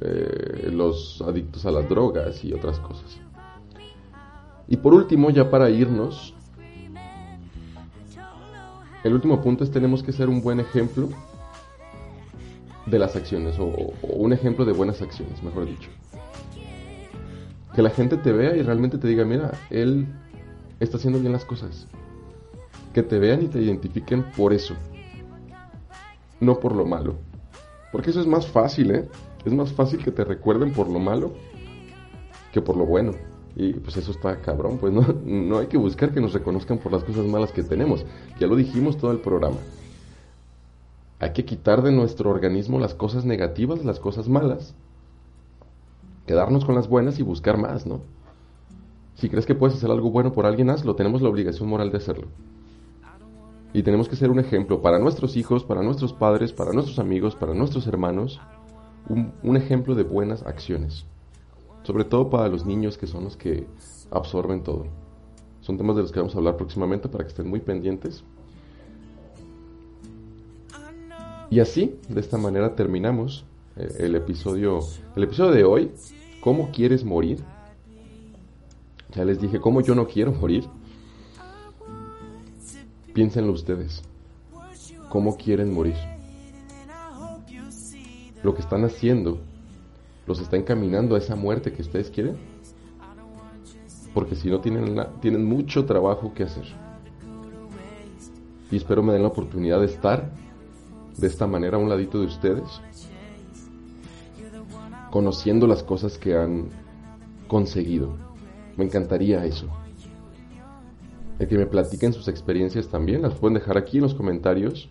eh, 0.00 0.68
los 0.72 1.22
adictos 1.22 1.64
a 1.66 1.70
las 1.70 1.88
drogas 1.88 2.44
y 2.44 2.52
otras 2.52 2.78
cosas. 2.80 3.20
Y 4.68 4.76
por 4.76 4.94
último, 4.94 5.30
ya 5.30 5.50
para 5.50 5.70
irnos, 5.70 6.34
el 9.04 9.14
último 9.14 9.40
punto 9.40 9.62
es 9.62 9.70
tenemos 9.70 10.02
que 10.02 10.12
ser 10.12 10.28
un 10.28 10.42
buen 10.42 10.58
ejemplo 10.58 11.08
de 12.86 12.98
las 12.98 13.14
acciones, 13.16 13.56
o, 13.58 13.92
un 14.02 14.32
ejemplo 14.32 14.64
de 14.64 14.72
buenas 14.72 15.02
acciones, 15.02 15.42
mejor 15.42 15.66
dicho. 15.66 15.90
Que 17.74 17.82
la 17.82 17.90
gente 17.90 18.16
te 18.16 18.32
vea 18.32 18.56
y 18.56 18.62
realmente 18.62 18.98
te 18.98 19.06
diga, 19.06 19.24
mira, 19.24 19.52
él 19.70 20.06
está 20.80 20.96
haciendo 20.96 21.20
bien 21.20 21.32
las 21.32 21.44
cosas. 21.44 21.86
Que 22.94 23.02
te 23.02 23.18
vean 23.18 23.42
y 23.42 23.48
te 23.48 23.60
identifiquen 23.60 24.24
por 24.36 24.52
eso, 24.52 24.74
no 26.40 26.58
por 26.58 26.74
lo 26.74 26.84
malo. 26.86 27.16
Porque 27.92 28.10
eso 28.10 28.20
es 28.20 28.26
más 28.26 28.46
fácil, 28.46 28.90
¿eh? 28.90 29.08
Es 29.44 29.52
más 29.52 29.72
fácil 29.72 30.02
que 30.02 30.10
te 30.10 30.24
recuerden 30.24 30.72
por 30.72 30.88
lo 30.88 30.98
malo 30.98 31.32
que 32.52 32.60
por 32.60 32.76
lo 32.76 32.86
bueno. 32.86 33.12
Y 33.58 33.72
pues 33.72 33.96
eso 33.96 34.10
está 34.10 34.38
cabrón, 34.42 34.76
pues 34.76 34.92
no, 34.92 35.02
no 35.24 35.58
hay 35.58 35.66
que 35.66 35.78
buscar 35.78 36.12
que 36.12 36.20
nos 36.20 36.34
reconozcan 36.34 36.78
por 36.78 36.92
las 36.92 37.02
cosas 37.02 37.24
malas 37.24 37.52
que 37.52 37.62
tenemos. 37.62 38.04
Ya 38.38 38.46
lo 38.46 38.54
dijimos 38.54 38.98
todo 38.98 39.10
el 39.12 39.18
programa. 39.18 39.56
Hay 41.18 41.32
que 41.32 41.46
quitar 41.46 41.82
de 41.82 41.90
nuestro 41.90 42.28
organismo 42.28 42.78
las 42.78 42.94
cosas 42.94 43.24
negativas, 43.24 43.82
las 43.82 43.98
cosas 43.98 44.28
malas. 44.28 44.74
Quedarnos 46.26 46.66
con 46.66 46.74
las 46.74 46.88
buenas 46.88 47.18
y 47.18 47.22
buscar 47.22 47.56
más, 47.56 47.86
¿no? 47.86 48.02
Si 49.14 49.30
crees 49.30 49.46
que 49.46 49.54
puedes 49.54 49.76
hacer 49.76 49.90
algo 49.90 50.10
bueno 50.10 50.34
por 50.34 50.44
alguien, 50.44 50.68
hazlo. 50.68 50.94
Tenemos 50.94 51.22
la 51.22 51.30
obligación 51.30 51.70
moral 51.70 51.90
de 51.90 51.96
hacerlo. 51.96 52.26
Y 53.72 53.82
tenemos 53.82 54.10
que 54.10 54.16
ser 54.16 54.30
un 54.30 54.38
ejemplo 54.38 54.82
para 54.82 54.98
nuestros 54.98 55.38
hijos, 55.38 55.64
para 55.64 55.82
nuestros 55.82 56.12
padres, 56.12 56.52
para 56.52 56.72
nuestros 56.72 56.98
amigos, 56.98 57.34
para 57.34 57.54
nuestros 57.54 57.86
hermanos. 57.86 58.38
Un, 59.08 59.32
un 59.42 59.56
ejemplo 59.56 59.94
de 59.94 60.02
buenas 60.02 60.42
acciones 60.42 61.06
sobre 61.86 62.04
todo 62.04 62.28
para 62.28 62.48
los 62.48 62.66
niños 62.66 62.98
que 62.98 63.06
son 63.06 63.24
los 63.24 63.36
que 63.36 63.66
absorben 64.10 64.62
todo. 64.62 64.86
Son 65.60 65.76
temas 65.78 65.96
de 65.96 66.02
los 66.02 66.12
que 66.12 66.18
vamos 66.18 66.34
a 66.34 66.38
hablar 66.38 66.56
próximamente 66.56 67.08
para 67.08 67.24
que 67.24 67.28
estén 67.28 67.48
muy 67.48 67.60
pendientes. 67.60 68.24
Y 71.48 71.60
así, 71.60 71.98
de 72.08 72.20
esta 72.20 72.38
manera 72.38 72.74
terminamos 72.74 73.44
eh, 73.76 73.88
el 74.00 74.16
episodio, 74.16 74.80
el 75.14 75.22
episodio 75.22 75.52
de 75.52 75.64
hoy, 75.64 75.92
¿Cómo 76.46 76.70
quieres 76.70 77.04
morir? 77.04 77.42
Ya 79.12 79.24
les 79.24 79.40
dije, 79.40 79.58
¿cómo 79.58 79.80
yo 79.80 79.96
no 79.96 80.06
quiero 80.06 80.30
morir? 80.30 80.64
Piénsenlo 83.12 83.52
ustedes. 83.52 84.00
¿Cómo 85.08 85.36
quieren 85.36 85.74
morir? 85.74 85.96
Lo 88.44 88.54
que 88.54 88.62
están 88.62 88.84
haciendo 88.84 89.40
los 90.26 90.40
está 90.40 90.56
encaminando 90.56 91.14
a 91.14 91.18
esa 91.18 91.36
muerte 91.36 91.72
que 91.72 91.82
ustedes 91.82 92.10
quieren. 92.10 92.36
Porque 94.12 94.34
si 94.34 94.48
no 94.48 94.60
tienen, 94.60 94.98
tienen 95.20 95.44
mucho 95.44 95.84
trabajo 95.84 96.32
que 96.34 96.44
hacer. 96.44 96.64
Y 98.70 98.76
espero 98.76 99.02
me 99.02 99.12
den 99.12 99.22
la 99.22 99.28
oportunidad 99.28 99.80
de 99.80 99.86
estar 99.86 100.32
de 101.16 101.26
esta 101.26 101.46
manera 101.46 101.76
a 101.76 101.80
un 101.80 101.88
ladito 101.88 102.20
de 102.20 102.26
ustedes. 102.26 102.64
Conociendo 105.10 105.66
las 105.66 105.82
cosas 105.82 106.18
que 106.18 106.36
han 106.36 106.68
conseguido. 107.46 108.16
Me 108.76 108.84
encantaría 108.84 109.44
eso. 109.44 109.68
El 111.38 111.48
que 111.48 111.58
me 111.58 111.66
platiquen 111.66 112.12
sus 112.12 112.28
experiencias 112.28 112.88
también, 112.88 113.22
las 113.22 113.34
pueden 113.34 113.54
dejar 113.54 113.76
aquí 113.78 113.98
en 113.98 114.04
los 114.04 114.14
comentarios. 114.14 114.88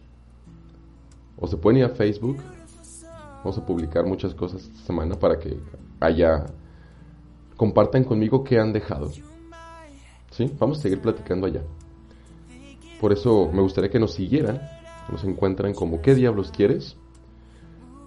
O 1.37 1.47
se 1.47 1.57
pueden 1.57 1.79
ir 1.79 1.85
a 1.85 1.89
Facebook. 1.89 2.37
Vamos 3.45 3.59
a 3.59 3.65
publicar 3.67 4.07
muchas 4.07 4.33
cosas 4.33 4.63
esta 4.63 4.79
semana 4.87 5.19
para 5.19 5.37
que 5.37 5.55
haya... 5.99 6.47
Compartan 7.55 8.03
conmigo 8.03 8.43
qué 8.43 8.59
han 8.59 8.73
dejado. 8.73 9.11
¿Sí? 10.31 10.51
Vamos 10.57 10.79
a 10.79 10.81
seguir 10.81 10.99
platicando 10.99 11.45
allá. 11.45 11.61
Por 12.99 13.13
eso 13.13 13.51
me 13.53 13.61
gustaría 13.61 13.91
que 13.91 13.99
nos 13.99 14.13
siguieran. 14.13 14.59
Nos 15.11 15.23
encuentran 15.23 15.75
como 15.75 16.01
¿Qué 16.01 16.15
diablos 16.15 16.49
quieres? 16.49 16.97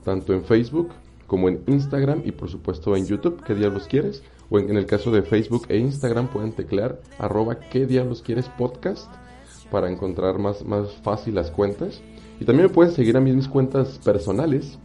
Tanto 0.02 0.32
en 0.32 0.42
Facebook 0.42 0.88
como 1.28 1.48
en 1.48 1.62
Instagram 1.68 2.22
y 2.24 2.32
por 2.32 2.50
supuesto 2.50 2.96
en 2.96 3.06
YouTube, 3.06 3.40
¿Qué 3.44 3.54
diablos 3.54 3.86
quieres? 3.86 4.24
o 4.50 4.58
en, 4.58 4.76
el 4.76 4.86
caso 4.86 5.12
de 5.12 5.22
Facebook 5.22 5.66
e 5.68 5.78
Instagram 5.78 6.26
pueden 6.26 6.50
teclear 6.50 7.00
arroba 7.16 7.60
qué 7.60 7.86
diablos 7.86 8.22
quieres 8.22 8.48
podcast 8.58 9.08
para 9.70 9.88
encontrar 9.88 10.40
más, 10.40 10.64
más 10.64 10.92
fácil 11.04 11.36
las 11.36 11.52
cuentas. 11.52 12.00
Y 12.40 12.44
también 12.44 12.66
me 12.66 12.74
pueden 12.74 12.92
seguir 12.92 13.16
a 13.16 13.20
mis 13.20 13.46
cuentas 13.46 14.00
personales. 14.04 14.80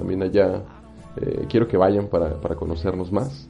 También 0.00 0.24
allá 0.24 0.64
eh, 1.16 1.46
quiero 1.48 1.68
que 1.68 1.76
vayan 1.76 2.08
para, 2.08 2.40
para 2.40 2.56
conocernos 2.56 3.12
más. 3.12 3.48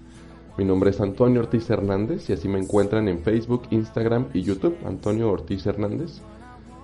Mi 0.58 0.66
nombre 0.66 0.90
es 0.90 1.00
Antonio 1.00 1.40
Ortiz 1.40 1.70
Hernández 1.70 2.28
y 2.28 2.34
así 2.34 2.46
me 2.46 2.58
encuentran 2.58 3.08
en 3.08 3.20
Facebook, 3.20 3.62
Instagram 3.70 4.26
y 4.34 4.42
YouTube. 4.42 4.76
Antonio 4.84 5.30
Ortiz 5.30 5.64
Hernández. 5.64 6.20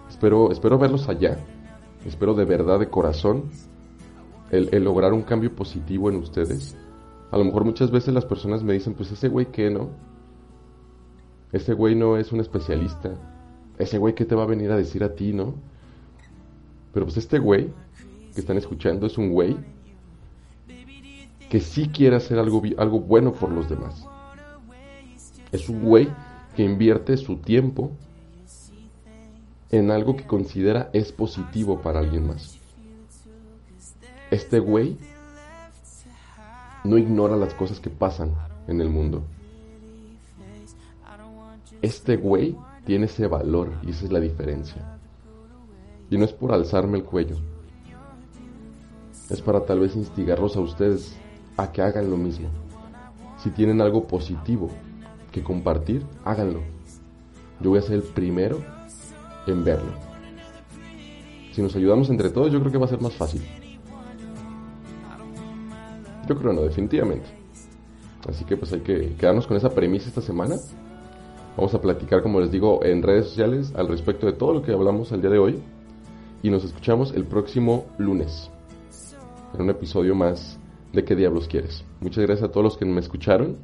Espero, 0.08 0.50
espero 0.50 0.78
verlos 0.78 1.10
allá. 1.10 1.36
Espero 2.06 2.32
de 2.32 2.46
verdad, 2.46 2.78
de 2.78 2.88
corazón, 2.88 3.50
el, 4.50 4.70
el 4.72 4.84
lograr 4.84 5.12
un 5.12 5.22
cambio 5.22 5.54
positivo 5.54 6.08
en 6.08 6.16
ustedes 6.16 6.74
a 7.30 7.38
lo 7.38 7.44
mejor 7.44 7.64
muchas 7.64 7.90
veces 7.90 8.14
las 8.14 8.24
personas 8.24 8.62
me 8.62 8.72
dicen, 8.72 8.94
pues 8.94 9.10
ese 9.10 9.28
güey 9.28 9.46
qué, 9.46 9.70
¿no? 9.70 9.90
Ese 11.52 11.74
güey 11.74 11.94
no 11.94 12.16
es 12.16 12.32
un 12.32 12.40
especialista. 12.40 13.14
Ese 13.78 13.98
güey 13.98 14.14
qué 14.14 14.24
te 14.24 14.34
va 14.34 14.44
a 14.44 14.46
venir 14.46 14.70
a 14.70 14.76
decir 14.76 15.02
a 15.02 15.14
ti, 15.14 15.32
¿no? 15.32 15.54
Pero 16.92 17.06
pues 17.06 17.16
este 17.16 17.38
güey 17.38 17.70
que 18.36 18.42
están 18.42 18.58
escuchando 18.58 19.06
es 19.06 19.16
un 19.16 19.30
güey 19.30 19.56
que 21.48 21.58
sí 21.58 21.88
quiere 21.88 22.16
hacer 22.16 22.38
algo, 22.38 22.62
algo 22.76 23.00
bueno 23.00 23.32
por 23.32 23.50
los 23.50 23.66
demás. 23.66 24.06
Es 25.52 25.70
un 25.70 25.82
güey 25.82 26.08
que 26.54 26.62
invierte 26.62 27.16
su 27.16 27.38
tiempo 27.38 27.92
en 29.70 29.90
algo 29.90 30.16
que 30.16 30.26
considera 30.26 30.90
es 30.92 31.12
positivo 31.12 31.80
para 31.80 32.00
alguien 32.00 32.26
más. 32.26 32.58
Este 34.30 34.58
güey 34.58 34.98
no 36.84 36.98
ignora 36.98 37.36
las 37.36 37.54
cosas 37.54 37.80
que 37.80 37.88
pasan 37.88 38.34
en 38.68 38.82
el 38.82 38.90
mundo. 38.90 39.22
Este 41.80 42.16
güey 42.16 42.54
tiene 42.84 43.06
ese 43.06 43.28
valor 43.28 43.72
y 43.82 43.92
esa 43.92 44.04
es 44.04 44.12
la 44.12 44.20
diferencia. 44.20 44.98
Y 46.10 46.18
no 46.18 46.26
es 46.26 46.34
por 46.34 46.52
alzarme 46.52 46.98
el 46.98 47.04
cuello. 47.04 47.36
Es 49.30 49.42
para 49.42 49.64
tal 49.64 49.80
vez 49.80 49.96
instigarlos 49.96 50.56
a 50.56 50.60
ustedes 50.60 51.16
a 51.56 51.72
que 51.72 51.82
hagan 51.82 52.10
lo 52.10 52.16
mismo. 52.16 52.48
Si 53.42 53.50
tienen 53.50 53.80
algo 53.80 54.06
positivo 54.06 54.70
que 55.32 55.42
compartir, 55.42 56.04
háganlo. 56.24 56.60
Yo 57.60 57.70
voy 57.70 57.78
a 57.78 57.82
ser 57.82 57.96
el 57.96 58.02
primero 58.02 58.58
en 59.46 59.64
verlo. 59.64 59.92
Si 61.52 61.62
nos 61.62 61.74
ayudamos 61.74 62.10
entre 62.10 62.30
todos, 62.30 62.52
yo 62.52 62.60
creo 62.60 62.70
que 62.70 62.78
va 62.78 62.86
a 62.86 62.90
ser 62.90 63.00
más 63.00 63.14
fácil. 63.14 63.42
Yo 66.28 66.36
creo 66.36 66.52
no, 66.52 66.62
definitivamente. 66.62 67.26
Así 68.28 68.44
que 68.44 68.56
pues 68.56 68.72
hay 68.72 68.80
que 68.80 69.14
quedarnos 69.14 69.46
con 69.46 69.56
esa 69.56 69.70
premisa 69.70 70.08
esta 70.08 70.20
semana. 70.20 70.56
Vamos 71.56 71.74
a 71.74 71.80
platicar, 71.80 72.22
como 72.22 72.40
les 72.40 72.50
digo, 72.50 72.84
en 72.84 73.02
redes 73.02 73.26
sociales 73.26 73.72
al 73.74 73.88
respecto 73.88 74.26
de 74.26 74.32
todo 74.32 74.52
lo 74.52 74.62
que 74.62 74.72
hablamos 74.72 75.10
el 75.12 75.20
día 75.20 75.30
de 75.30 75.38
hoy. 75.38 75.62
Y 76.42 76.50
nos 76.50 76.64
escuchamos 76.64 77.12
el 77.14 77.24
próximo 77.24 77.86
lunes. 77.98 78.50
Un 79.58 79.70
episodio 79.70 80.14
más 80.14 80.58
de 80.92 81.04
¿Qué 81.04 81.14
diablos 81.14 81.48
quieres? 81.48 81.84
Muchas 82.00 82.24
gracias 82.24 82.48
a 82.48 82.52
todos 82.52 82.64
los 82.64 82.76
que 82.76 82.84
me 82.84 83.00
escucharon. 83.00 83.56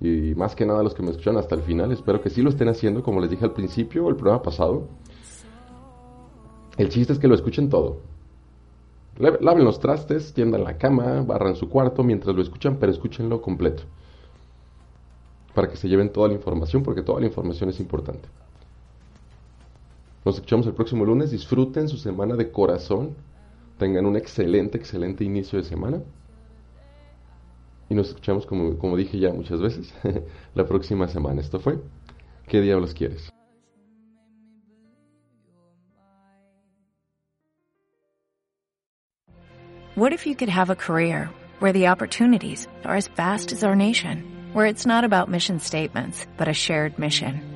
Y 0.00 0.34
más 0.34 0.54
que 0.54 0.66
nada 0.66 0.80
a 0.80 0.82
los 0.82 0.94
que 0.94 1.02
me 1.02 1.10
escucharon 1.10 1.38
hasta 1.38 1.54
el 1.54 1.62
final. 1.62 1.92
Espero 1.92 2.20
que 2.20 2.30
sí 2.30 2.42
lo 2.42 2.50
estén 2.50 2.68
haciendo, 2.68 3.02
como 3.02 3.20
les 3.20 3.30
dije 3.30 3.44
al 3.44 3.52
principio, 3.52 4.08
el 4.08 4.16
programa 4.16 4.42
pasado. 4.42 4.88
El 6.76 6.88
chiste 6.90 7.12
es 7.12 7.18
que 7.18 7.28
lo 7.28 7.34
escuchen 7.34 7.70
todo 7.70 8.00
Laven 9.18 9.64
los 9.64 9.80
trastes, 9.80 10.34
tiendan 10.34 10.62
la 10.62 10.76
cama, 10.76 11.22
barran 11.22 11.56
su 11.56 11.70
cuarto 11.70 12.02
mientras 12.02 12.36
lo 12.36 12.42
escuchan, 12.42 12.76
pero 12.78 12.92
escúchenlo 12.92 13.40
completo. 13.40 13.82
Para 15.54 15.68
que 15.68 15.76
se 15.76 15.88
lleven 15.88 16.12
toda 16.12 16.28
la 16.28 16.34
información, 16.34 16.82
porque 16.82 17.02
toda 17.02 17.20
la 17.20 17.26
información 17.26 17.70
es 17.70 17.80
importante. 17.80 18.28
Nos 20.22 20.34
escuchamos 20.34 20.66
el 20.66 20.74
próximo 20.74 21.04
lunes. 21.04 21.30
Disfruten 21.30 21.88
su 21.88 21.96
semana 21.96 22.36
de 22.36 22.50
corazón. 22.50 23.14
Tengan 23.78 24.06
un 24.06 24.16
excelente, 24.16 24.78
excelente 24.78 25.24
inicio 25.24 25.58
de 25.58 25.64
semana. 25.64 26.02
Y 27.88 27.94
nos 27.94 28.08
escuchamos, 28.08 28.46
como, 28.46 28.78
como 28.78 28.96
dije 28.96 29.18
ya 29.18 29.32
muchas 29.32 29.60
veces, 29.60 29.94
la 30.54 30.66
próxima 30.66 31.06
semana. 31.08 31.40
Esto 31.40 31.60
fue 31.60 31.78
¿Qué 32.48 32.60
diablos 32.60 32.94
quieres? 32.94 33.30
What 39.96 40.12
if 40.12 40.26
you 40.26 40.34
could 40.34 40.50
have 40.50 40.70
a 40.70 40.76
career 40.76 41.30
where 41.58 41.72
the 41.72 41.88
opportunities 41.88 42.68
are 42.84 42.96
as 42.96 43.08
vast 43.08 43.50
as 43.50 43.64
our 43.64 43.74
nation, 43.74 44.50
where 44.52 44.66
it's 44.66 44.84
not 44.84 45.04
about 45.04 45.30
mission 45.30 45.58
statements, 45.58 46.26
but 46.36 46.48
a 46.48 46.52
shared 46.52 46.98
mission? 46.98 47.55